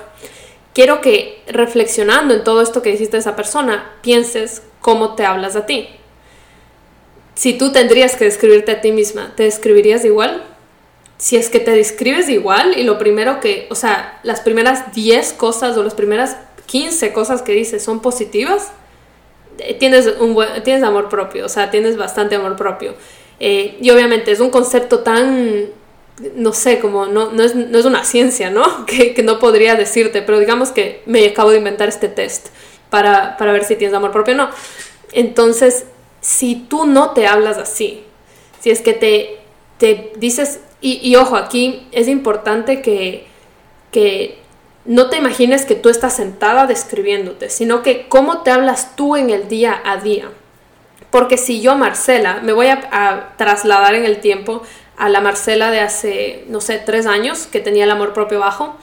[0.77, 5.55] quiero que reflexionando en todo esto que dijiste de esa persona, pienses cómo te hablas
[5.55, 5.89] a ti.
[7.33, 10.43] Si tú tendrías que describirte a ti misma, ¿te describirías igual?
[11.17, 15.33] si es que te describes igual y lo primero que, o sea, las primeras 10
[15.33, 18.71] cosas o las primeras 15 cosas que dices son positivas,
[19.57, 22.93] eh, tienes, un buen, tienes amor propio, o sea, tienes bastante amor propio.
[23.39, 25.69] Eh, y obviamente es un concepto tan,
[26.35, 28.85] no sé, como no, no, es, no es una ciencia, ¿no?
[28.85, 32.47] Que, que, no podría decirte, pero digamos que me acabo de inventar este test
[32.89, 34.49] para, para ver si tienes amor propio o no.
[35.11, 35.85] Entonces,
[36.21, 38.03] si tú no te hablas así,
[38.59, 39.37] si es que te,
[39.77, 43.25] te dices y, ojo, aquí es importante que,
[43.91, 44.37] que
[44.85, 49.31] no te imagines que tú estás sentada describiéndote, sino que cómo te hablas tú en
[49.31, 50.29] el día a día.
[51.09, 54.61] Porque si yo, Marcela, me voy a, trasladar en el tiempo
[54.97, 58.75] a la Marcela de hace, no sé, tres años, que tenía el amor propio bajo,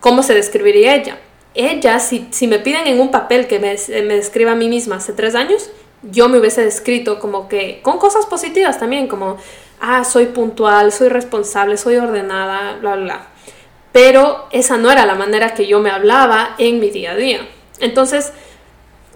[0.00, 1.18] ¿cómo se describiría ella?
[1.54, 4.96] Ella, si, si me piden en un papel que me, me describa a mí misma
[4.96, 5.70] hace tres años,
[6.02, 9.36] yo me hubiese descrito como que con cosas positivas también, como
[9.80, 13.26] ah, soy puntual, soy responsable, soy ordenada, bla, bla, bla.
[13.92, 17.46] Pero esa no era la manera que yo me hablaba en mi día a día.
[17.78, 18.32] Entonces,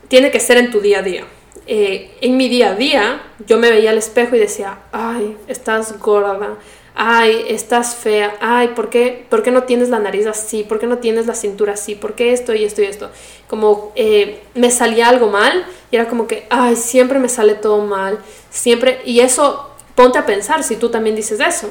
[0.08, 1.24] tiene que ser en tu día a día.
[1.66, 5.98] Eh, en mi día a día, yo me veía al espejo y decía, ay, estás
[5.98, 6.58] gorda,
[6.94, 10.62] ay, estás fea, ay, ¿por qué, ¿por qué no tienes la nariz así?
[10.62, 11.94] ¿Por qué no tienes la cintura así?
[11.94, 13.10] ¿Por qué esto y esto y esto?
[13.48, 17.84] Como eh, me salía algo mal y era como que, ay, siempre me sale todo
[17.84, 18.18] mal,
[18.50, 21.68] siempre, y eso ponte a pensar si tú también dices eso.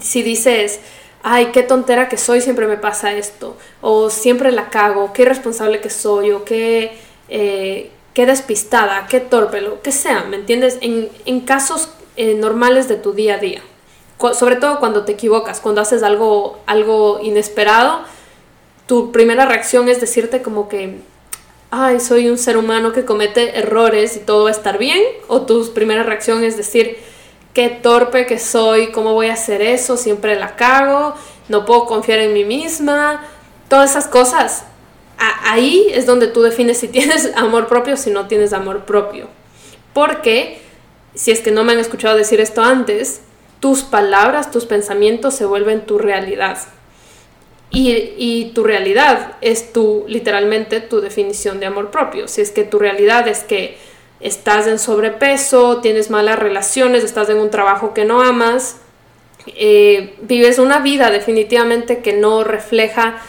[0.00, 0.80] Si dices,
[1.22, 5.80] ay, qué tontera que soy, siempre me pasa esto, o siempre la cago, qué irresponsable
[5.80, 6.92] que soy, o qué,
[7.28, 10.78] eh, qué despistada, qué torpe, lo que sea, ¿me entiendes?
[10.80, 13.62] En, casos eh, normales de tu día a día,
[14.32, 18.00] sobre todo cuando te equivocas, cuando haces algo, algo inesperado,
[18.86, 20.98] tu primera reacción es decirte como que,
[21.70, 25.42] ay, soy un ser humano que comete errores y todo va a estar bien, o
[25.42, 26.98] tu primera reacción es decir,
[27.54, 31.14] qué torpe que soy, cómo voy a hacer eso, siempre la cago,
[31.48, 33.24] no puedo confiar en mí misma,
[33.68, 34.64] todas esas cosas.
[35.18, 39.28] Ahí es donde tú defines si tienes amor propio o si no tienes amor propio.
[39.92, 40.60] Porque,
[41.14, 43.22] si es que no me han escuchado decir esto antes,
[43.60, 46.58] tus palabras, tus pensamientos se vuelven tu realidad.
[47.70, 52.26] Y, tu realidad es tu, literalmente, tu definición de amor propio.
[52.26, 53.76] Si es que tu realidad es que
[54.20, 58.78] estás en sobrepeso, tienes malas relaciones, estás en un trabajo que no amas,
[59.46, 63.22] eh, vives una vida definitivamente que no refleja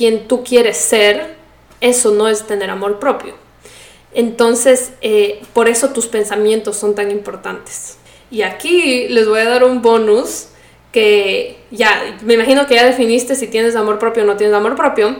[0.00, 1.34] quien tú quieres ser,
[1.82, 3.34] eso no es tener amor propio.
[4.14, 7.98] Entonces, eh, por eso tus pensamientos son tan importantes.
[8.30, 10.46] Y aquí les voy a dar un bonus
[10.90, 14.74] que ya, me imagino que ya definiste si tienes amor propio o no tienes amor
[14.74, 15.16] propio.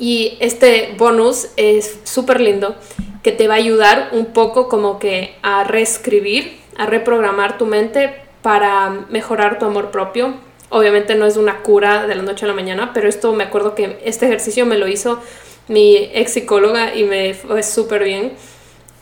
[0.00, 2.74] Y este bonus es súper lindo,
[3.22, 8.12] que te va a ayudar un poco como que a reescribir, a reprogramar tu mente
[8.42, 10.34] para mejorar tu amor propio.
[10.70, 13.74] Obviamente no es una cura de la noche a la mañana, pero esto me acuerdo
[13.74, 15.20] que este ejercicio me lo hizo
[15.68, 18.32] mi ex psicóloga y me fue súper bien.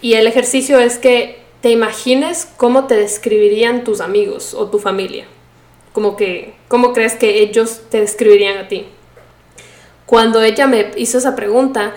[0.00, 5.26] Y el ejercicio es que te imagines cómo te describirían tus amigos o tu familia.
[5.92, 8.86] Como que, ¿cómo crees que ellos te describirían a ti?
[10.06, 11.94] Cuando ella me hizo esa pregunta,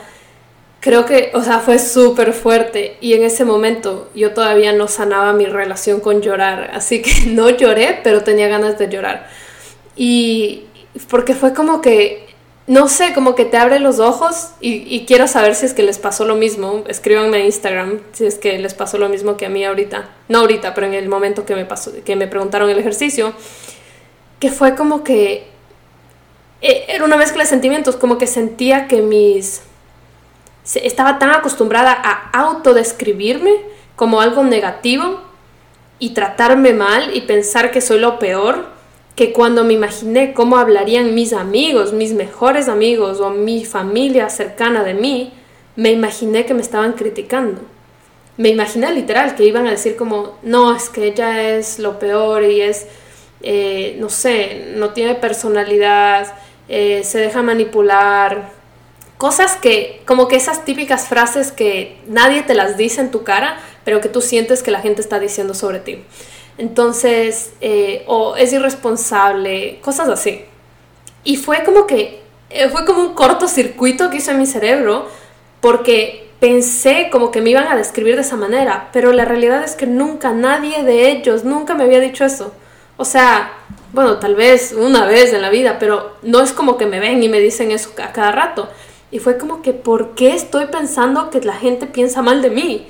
[0.81, 5.31] creo que, o sea, fue súper fuerte y en ese momento yo todavía no sanaba
[5.31, 9.29] mi relación con llorar, así que no lloré, pero tenía ganas de llorar.
[10.03, 10.63] Y
[11.11, 12.25] porque fue como que
[12.65, 15.99] no sé, como que te abre los ojos y, quiero saber si es que les
[15.99, 16.83] pasó lo mismo.
[16.87, 20.09] Escríbanme en Instagram si es que les pasó lo mismo que a mí ahorita.
[20.27, 23.33] No ahorita, pero en el momento que me pasó, que me preguntaron el ejercicio.
[24.39, 25.47] Que fue como que
[26.61, 29.61] eh, era una mezcla de sentimientos, como que sentía que mis...
[30.73, 33.53] Estaba tan acostumbrada a autodescribirme
[33.95, 35.21] como algo negativo
[35.99, 38.80] y tratarme mal y pensar que soy lo peor
[39.15, 44.83] que cuando me imaginé cómo hablarían mis amigos, mis mejores amigos o mi familia cercana
[44.83, 45.33] de mí,
[45.75, 47.61] me imaginé que me estaban criticando.
[48.37, 52.43] Me imaginé literal que iban a decir como, no, es que ella es lo peor
[52.43, 52.87] y es,
[53.41, 56.33] eh, no sé, no tiene personalidad,
[56.69, 58.49] eh, se deja manipular.
[59.17, 63.59] Cosas que, como que esas típicas frases que nadie te las dice en tu cara,
[63.83, 66.03] pero que tú sientes que la gente está diciendo sobre ti.
[66.57, 70.45] Entonces, eh, o es irresponsable, cosas así.
[71.23, 75.07] Y fue como que, eh, fue como un cortocircuito que hizo en mi cerebro,
[75.59, 79.75] porque pensé como que me iban a describir de esa manera, pero la realidad es
[79.75, 82.51] que nunca, nadie de ellos, nunca me había dicho eso.
[82.97, 83.53] O sea,
[83.93, 87.21] bueno, tal vez una vez en la vida, pero no es como que me ven
[87.21, 88.69] y me dicen eso a cada rato.
[89.11, 92.87] Y fue como que, ¿por qué estoy pensando que la gente piensa mal de mí?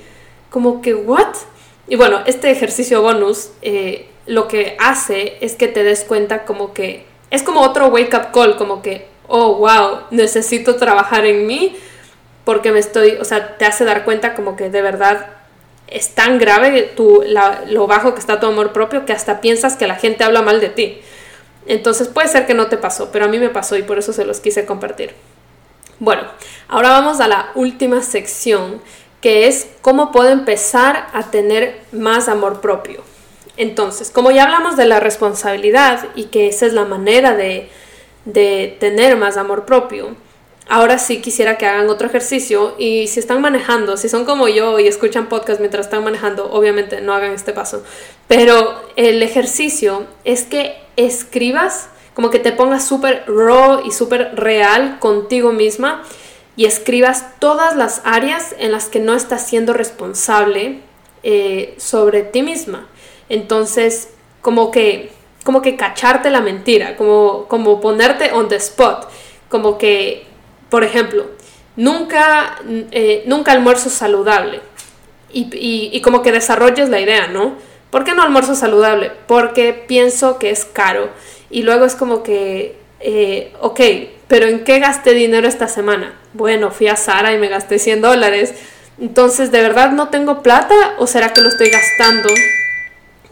[0.49, 1.36] Como que, ¿what?
[1.92, 6.74] Y bueno, este ejercicio bonus eh, lo que hace es que te des cuenta como
[6.74, 11.76] que es como otro wake up call, como que, oh, wow, necesito trabajar en mí
[12.46, 15.32] porque me estoy, o sea, te hace dar cuenta como que de verdad
[15.89, 16.94] es tan grave
[17.68, 20.62] lo bajo que está tu amor propio que hasta piensas que la gente habla mal
[20.62, 21.02] de ti.
[21.66, 24.14] Entonces puede ser que no te pasó, pero a mí me pasó y por eso
[24.14, 25.14] se los quise compartir.
[26.00, 26.24] Bueno,
[26.70, 28.82] ahora vamos a la última sección
[29.22, 33.03] que es cómo puedo empezar a tener más amor propio.
[33.55, 37.69] Entonces, como ya hablamos de la responsabilidad y que esa es la manera de,
[38.80, 40.15] tener más amor propio,
[40.67, 44.80] ahora sí quisiera que hagan otro ejercicio y si están manejando, si son como yo
[44.80, 47.84] y escuchan podcast mientras están manejando, obviamente no hagan este paso,
[48.28, 54.97] pero el ejercicio es que escribas, como que te pongas súper raw y súper real
[54.99, 56.03] contigo misma
[56.56, 60.82] y escribas todas las áreas en las que no estás siendo responsable
[61.24, 62.88] eh, sobre ti misma.
[63.30, 64.10] Entonces,
[64.41, 65.12] como que,
[65.43, 69.08] como que cacharte la mentira, como, como ponerte on the spot,
[69.49, 70.26] como que,
[70.70, 71.28] por ejemplo,
[71.76, 72.60] nunca,
[72.91, 74.62] eh, nunca almuerzo saludable.
[75.34, 75.47] Y,
[75.93, 77.56] y, como que desarrolles la idea, ¿no?
[77.89, 79.14] ¿Por qué no almuerzo saludable?
[79.28, 81.10] Porque pienso que es caro.
[81.49, 83.80] Y luego es como que, eh, ok,
[84.28, 86.20] pero ¿en qué gasté dinero esta semana?
[86.34, 88.54] Bueno, fui a Sara y me gasté 100 dólares.
[88.99, 92.30] Entonces, ¿de verdad no tengo plata o será que lo estoy gastando?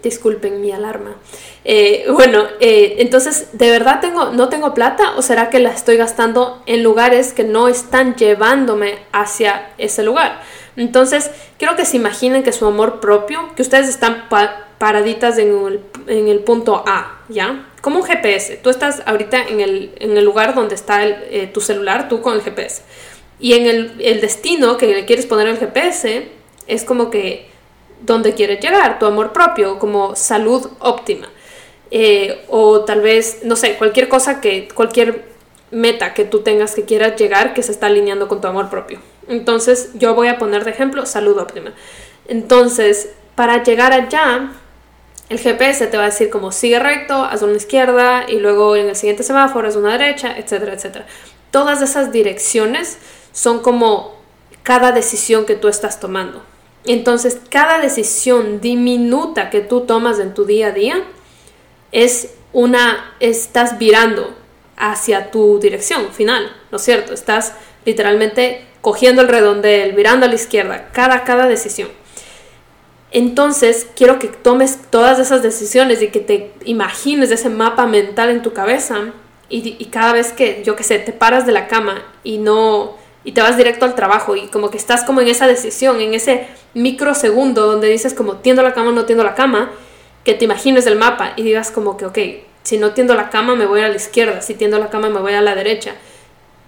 [0.04, 1.16] Disculpen mi alarma.
[1.64, 5.98] Eh, bueno, eh, entonces, ¿de verdad tengo, no tengo plata o será que la estoy
[5.98, 10.42] gastando en lugares que no están llevándome hacia ese lugar?
[10.76, 14.30] Entonces, quiero que se imaginen que su amor propio, que ustedes están
[14.78, 17.69] paraditas en el, en el punto A, ¿ya?
[17.80, 18.58] Como un GPS.
[18.58, 22.82] Tú estás ahorita en el, lugar donde está eh, tu celular, tú con el GPS.
[23.40, 26.28] Y en el, destino que le quieres poner el GPS
[26.68, 27.50] es como que
[28.02, 31.30] donde quieres llegar, tu amor propio, como salud óptima.
[31.92, 35.26] Eh, o tal vez, no sé, cualquier cosa que, cualquier
[35.72, 39.00] meta que tú tengas que quieras llegar que se está alineando con tu amor propio.
[39.28, 41.74] Entonces yo voy a poner de ejemplo salud óptima.
[42.28, 44.52] Entonces, para llegar allá,
[45.30, 48.90] el GPS te va a decir como sigue recto, haz una izquierda y luego en
[48.90, 51.06] el siguiente semáforo haz una derecha, etcétera, etcétera.
[51.52, 52.98] Todas esas direcciones
[53.32, 54.20] son como
[54.64, 56.44] cada decisión que tú estás tomando.
[56.86, 61.04] Entonces, cada decisión diminuta que tú tomas en tu día a día
[61.92, 64.36] es una, estás virando
[64.78, 67.14] hacia tu dirección final, ¿no es cierto?
[67.14, 67.54] Estás
[67.86, 71.90] literalmente cogiendo el redondel, virando a la izquierda, cada, cada decisión.
[73.12, 78.42] Entonces, quiero que tomes todas esas decisiones y que te imagines ese mapa mental en
[78.42, 79.14] tu cabeza
[79.50, 83.32] y, cada vez que, yo qué sé, te paras de la cama y no, y
[83.32, 86.48] te vas directo al trabajo y como que estás como en esa decisión, en ese
[86.76, 89.72] microsegundo donde dices como tiendo la cama o no tiendo la cama,
[90.24, 92.20] que te imagines el mapa y digas como que, ok,
[92.62, 95.20] si no tiendo la cama me voy a la izquierda, si tiendo la cama me
[95.20, 95.96] voy a la derecha.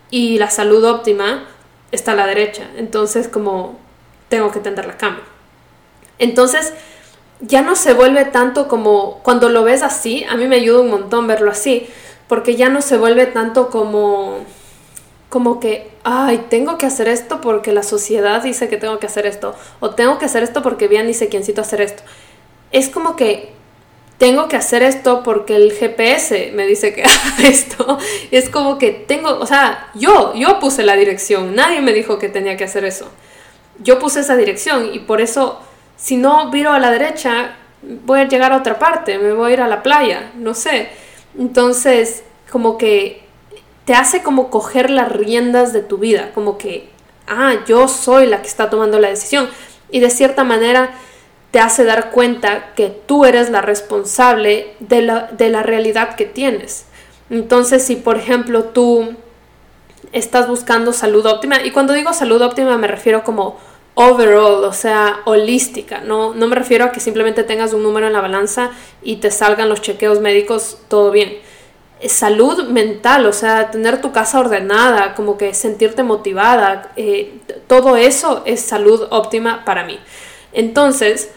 [0.09, 1.45] Y la salud óptima
[1.91, 3.79] está a la derecha, entonces como
[4.27, 5.21] tengo que tender la cama.
[6.21, 6.71] Entonces,
[7.39, 10.91] ya no se vuelve tanto como cuando lo ves así, a mí me ayuda un
[10.91, 11.87] montón verlo así,
[12.27, 14.45] porque ya no se vuelve tanto como
[15.29, 19.25] como que, ay, tengo que hacer esto porque la sociedad dice que tengo que hacer
[19.25, 22.03] esto, o tengo que hacer esto porque bien dice quiéncito hacer esto.
[22.71, 23.53] Es como que
[24.19, 27.97] tengo que hacer esto porque el GPS me dice que haga esto.
[28.29, 32.29] Es como que tengo, o sea, yo, yo puse la dirección, nadie me dijo que
[32.29, 33.09] tenía que hacer eso.
[33.79, 35.59] Yo puse esa dirección y por eso
[36.01, 37.51] si no viro a la derecha,
[37.83, 40.89] voy a llegar a otra parte, me voy a ir a la playa, no sé.
[41.37, 43.23] Entonces, como que
[43.85, 46.89] te hace como coger las riendas de tu vida, como que,
[47.27, 49.47] ah, yo soy la que está tomando la decisión.
[49.91, 50.91] Y de cierta manera
[51.51, 56.25] te hace dar cuenta que tú eres la responsable de la, de la realidad que
[56.25, 56.85] tienes.
[57.29, 59.15] Entonces, si por ejemplo tú
[60.13, 63.57] estás buscando salud óptima, y cuando digo salud óptima me refiero como
[64.09, 66.01] overall, o sea, holística.
[66.01, 68.71] No, no me refiero a que simplemente tengas un número en la balanza
[69.01, 71.39] y te salgan los chequeos médicos todo bien.
[72.07, 78.41] salud mental, o sea, tener tu casa ordenada, como que sentirte motivada, eh, todo eso
[78.45, 79.99] es salud óptima para mí.
[80.51, 81.29] Entonces,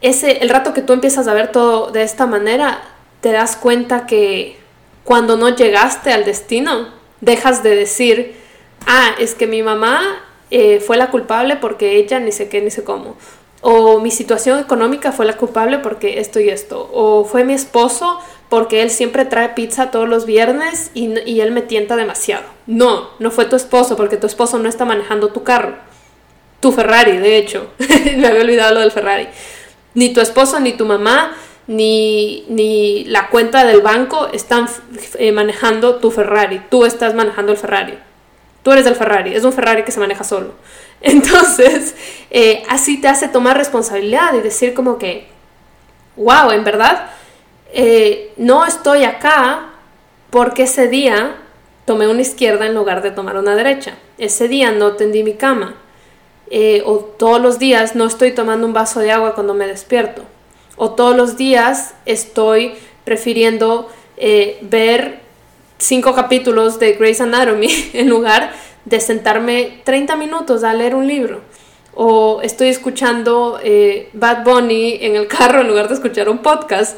[0.00, 2.80] ese, el rato que tú empiezas a ver todo de esta manera,
[3.20, 4.56] te das cuenta que
[5.04, 6.88] cuando no llegaste al destino,
[7.20, 8.36] dejas de decir,
[8.86, 12.70] ah, es que mi mamá eh, fue la culpable porque ella ni sé qué ni
[12.70, 13.16] sé cómo.
[13.62, 16.88] O mi situación económica fue la culpable porque esto y esto.
[16.92, 21.50] O fue mi esposo porque él siempre trae pizza todos los viernes y, y él
[21.50, 22.44] me tienta demasiado.
[22.66, 25.74] No, no fue tu esposo porque tu esposo no está manejando tu carro.
[26.60, 27.70] Tu Ferrari, de hecho.
[28.16, 29.28] me había olvidado lo del Ferrari.
[29.94, 31.34] Ni tu esposo, ni tu mamá,
[31.66, 34.68] ni, ni la cuenta del banco están
[35.18, 36.62] eh, manejando tu Ferrari.
[36.70, 37.98] Tú estás manejando el Ferrari.
[38.66, 40.54] Tú eres del Ferrari, es un Ferrari que se maneja solo.
[41.00, 41.94] Entonces,
[42.32, 45.28] eh, así te hace tomar responsabilidad y decir como que,
[46.16, 47.10] wow, en verdad,
[47.72, 49.68] eh, no estoy acá
[50.30, 51.36] porque ese día
[51.84, 53.98] tomé una izquierda en lugar de tomar una derecha.
[54.18, 55.76] Ese día no tendí mi cama.
[56.50, 60.22] Eh, o todos los días no estoy tomando un vaso de agua cuando me despierto.
[60.74, 63.88] O todos los días estoy prefiriendo
[64.62, 65.20] ver
[65.78, 68.52] cinco capítulos de Grey's Anatomy en lugar
[68.84, 71.40] de sentarme 30 minutos a leer un libro.
[71.94, 76.96] O estoy escuchando eh, Bad Bunny en el carro en lugar de escuchar un podcast.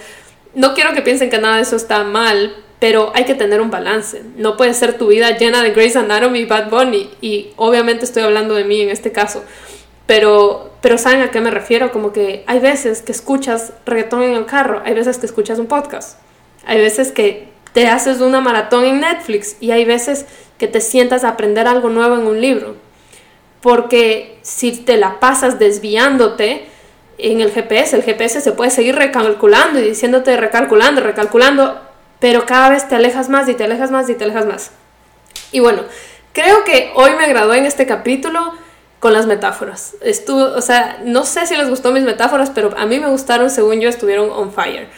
[0.54, 3.70] No quiero que piensen que nada de eso está mal, pero hay que tener un
[3.70, 4.22] balance.
[4.36, 7.10] No puede ser tu vida llena de Grey's Anatomy y Bad Bunny.
[7.20, 9.44] Y obviamente estoy hablando de mí en este caso.
[10.08, 11.92] Pero, pero ¿saben a qué me refiero?
[11.92, 15.66] Como que hay veces que escuchas reggaetón en el carro, hay veces que escuchas un
[15.66, 16.18] podcast,
[16.64, 20.26] hay veces que te haces una maratón en Netflix y hay veces
[20.58, 22.76] que te sientas a aprender algo nuevo en un libro.
[23.60, 26.66] Porque si te la pasas desviándote
[27.18, 31.80] en el GPS, el GPS se puede seguir recalculando y diciéndote recalculando, recalculando,
[32.20, 34.70] pero cada vez te alejas más y te alejas más y te alejas más.
[35.52, 35.82] Y bueno,
[36.32, 38.52] creo que hoy me gradué en este capítulo
[39.00, 39.94] con las metáforas.
[40.00, 43.50] Estuvo, o sea, no sé si les gustó mis metáforas, pero a mí me gustaron,
[43.50, 44.88] según yo, estuvieron on fire.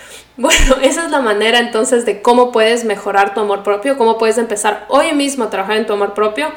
[0.40, 4.38] Bueno, esa es la manera entonces de cómo puedes mejorar tu amor propio, cómo puedes
[4.38, 6.48] empezar hoy mismo a trabajar en tu amor propio.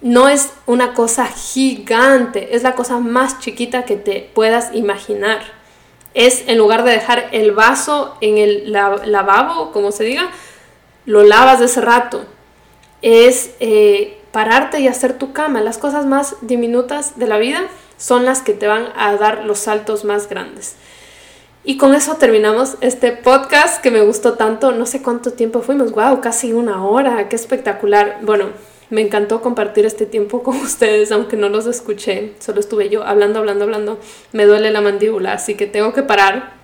[0.00, 5.40] No es una cosa gigante, es la cosa más chiquita que te puedas imaginar.
[6.14, 10.30] Es en lugar de dejar el vaso en el lavabo, como se diga,
[11.04, 12.24] lo lavas de ese rato.
[13.02, 15.60] Es eh, pararte y hacer tu cama.
[15.60, 17.62] Las cosas más diminutas de la vida
[17.96, 20.76] son las que te van a dar los saltos más grandes.
[21.68, 24.72] Y con eso terminamos este podcast que me gustó tanto.
[24.72, 25.92] No sé cuánto tiempo fuimos.
[25.92, 26.22] ¡Wow!
[26.22, 27.28] Casi una hora.
[27.28, 28.20] ¡Qué espectacular!
[28.22, 28.46] Bueno,
[28.88, 32.32] me encantó compartir este tiempo con ustedes, aunque no los escuché.
[32.38, 33.98] Solo estuve yo hablando, hablando, hablando.
[34.32, 36.54] Me duele la mandíbula, así que tengo que parar.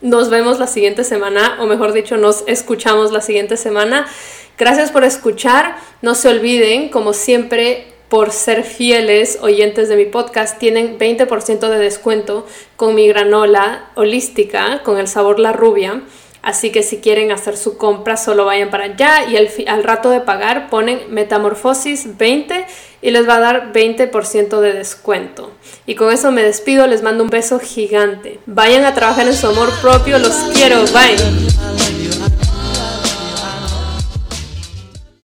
[0.00, 4.06] Nos vemos la siguiente semana, o mejor dicho, nos escuchamos la siguiente semana.
[4.56, 5.76] Gracias por escuchar.
[6.00, 11.78] No se olviden, como siempre, por ser fieles oyentes de mi podcast, tienen 20% de
[11.78, 12.46] descuento
[12.76, 16.02] con mi granola holística con el sabor La Rubia.
[16.40, 19.36] Así que si quieren hacer su compra, solo vayan para allá y
[19.66, 22.64] al, rato de pagar ponen Metamorfosis 20
[23.02, 25.52] y les va a dar 20% de descuento.
[25.84, 28.38] Y con eso me despido, les mando un beso gigante.
[28.46, 31.77] Vayan a trabajar en su amor propio, los quiero, bye.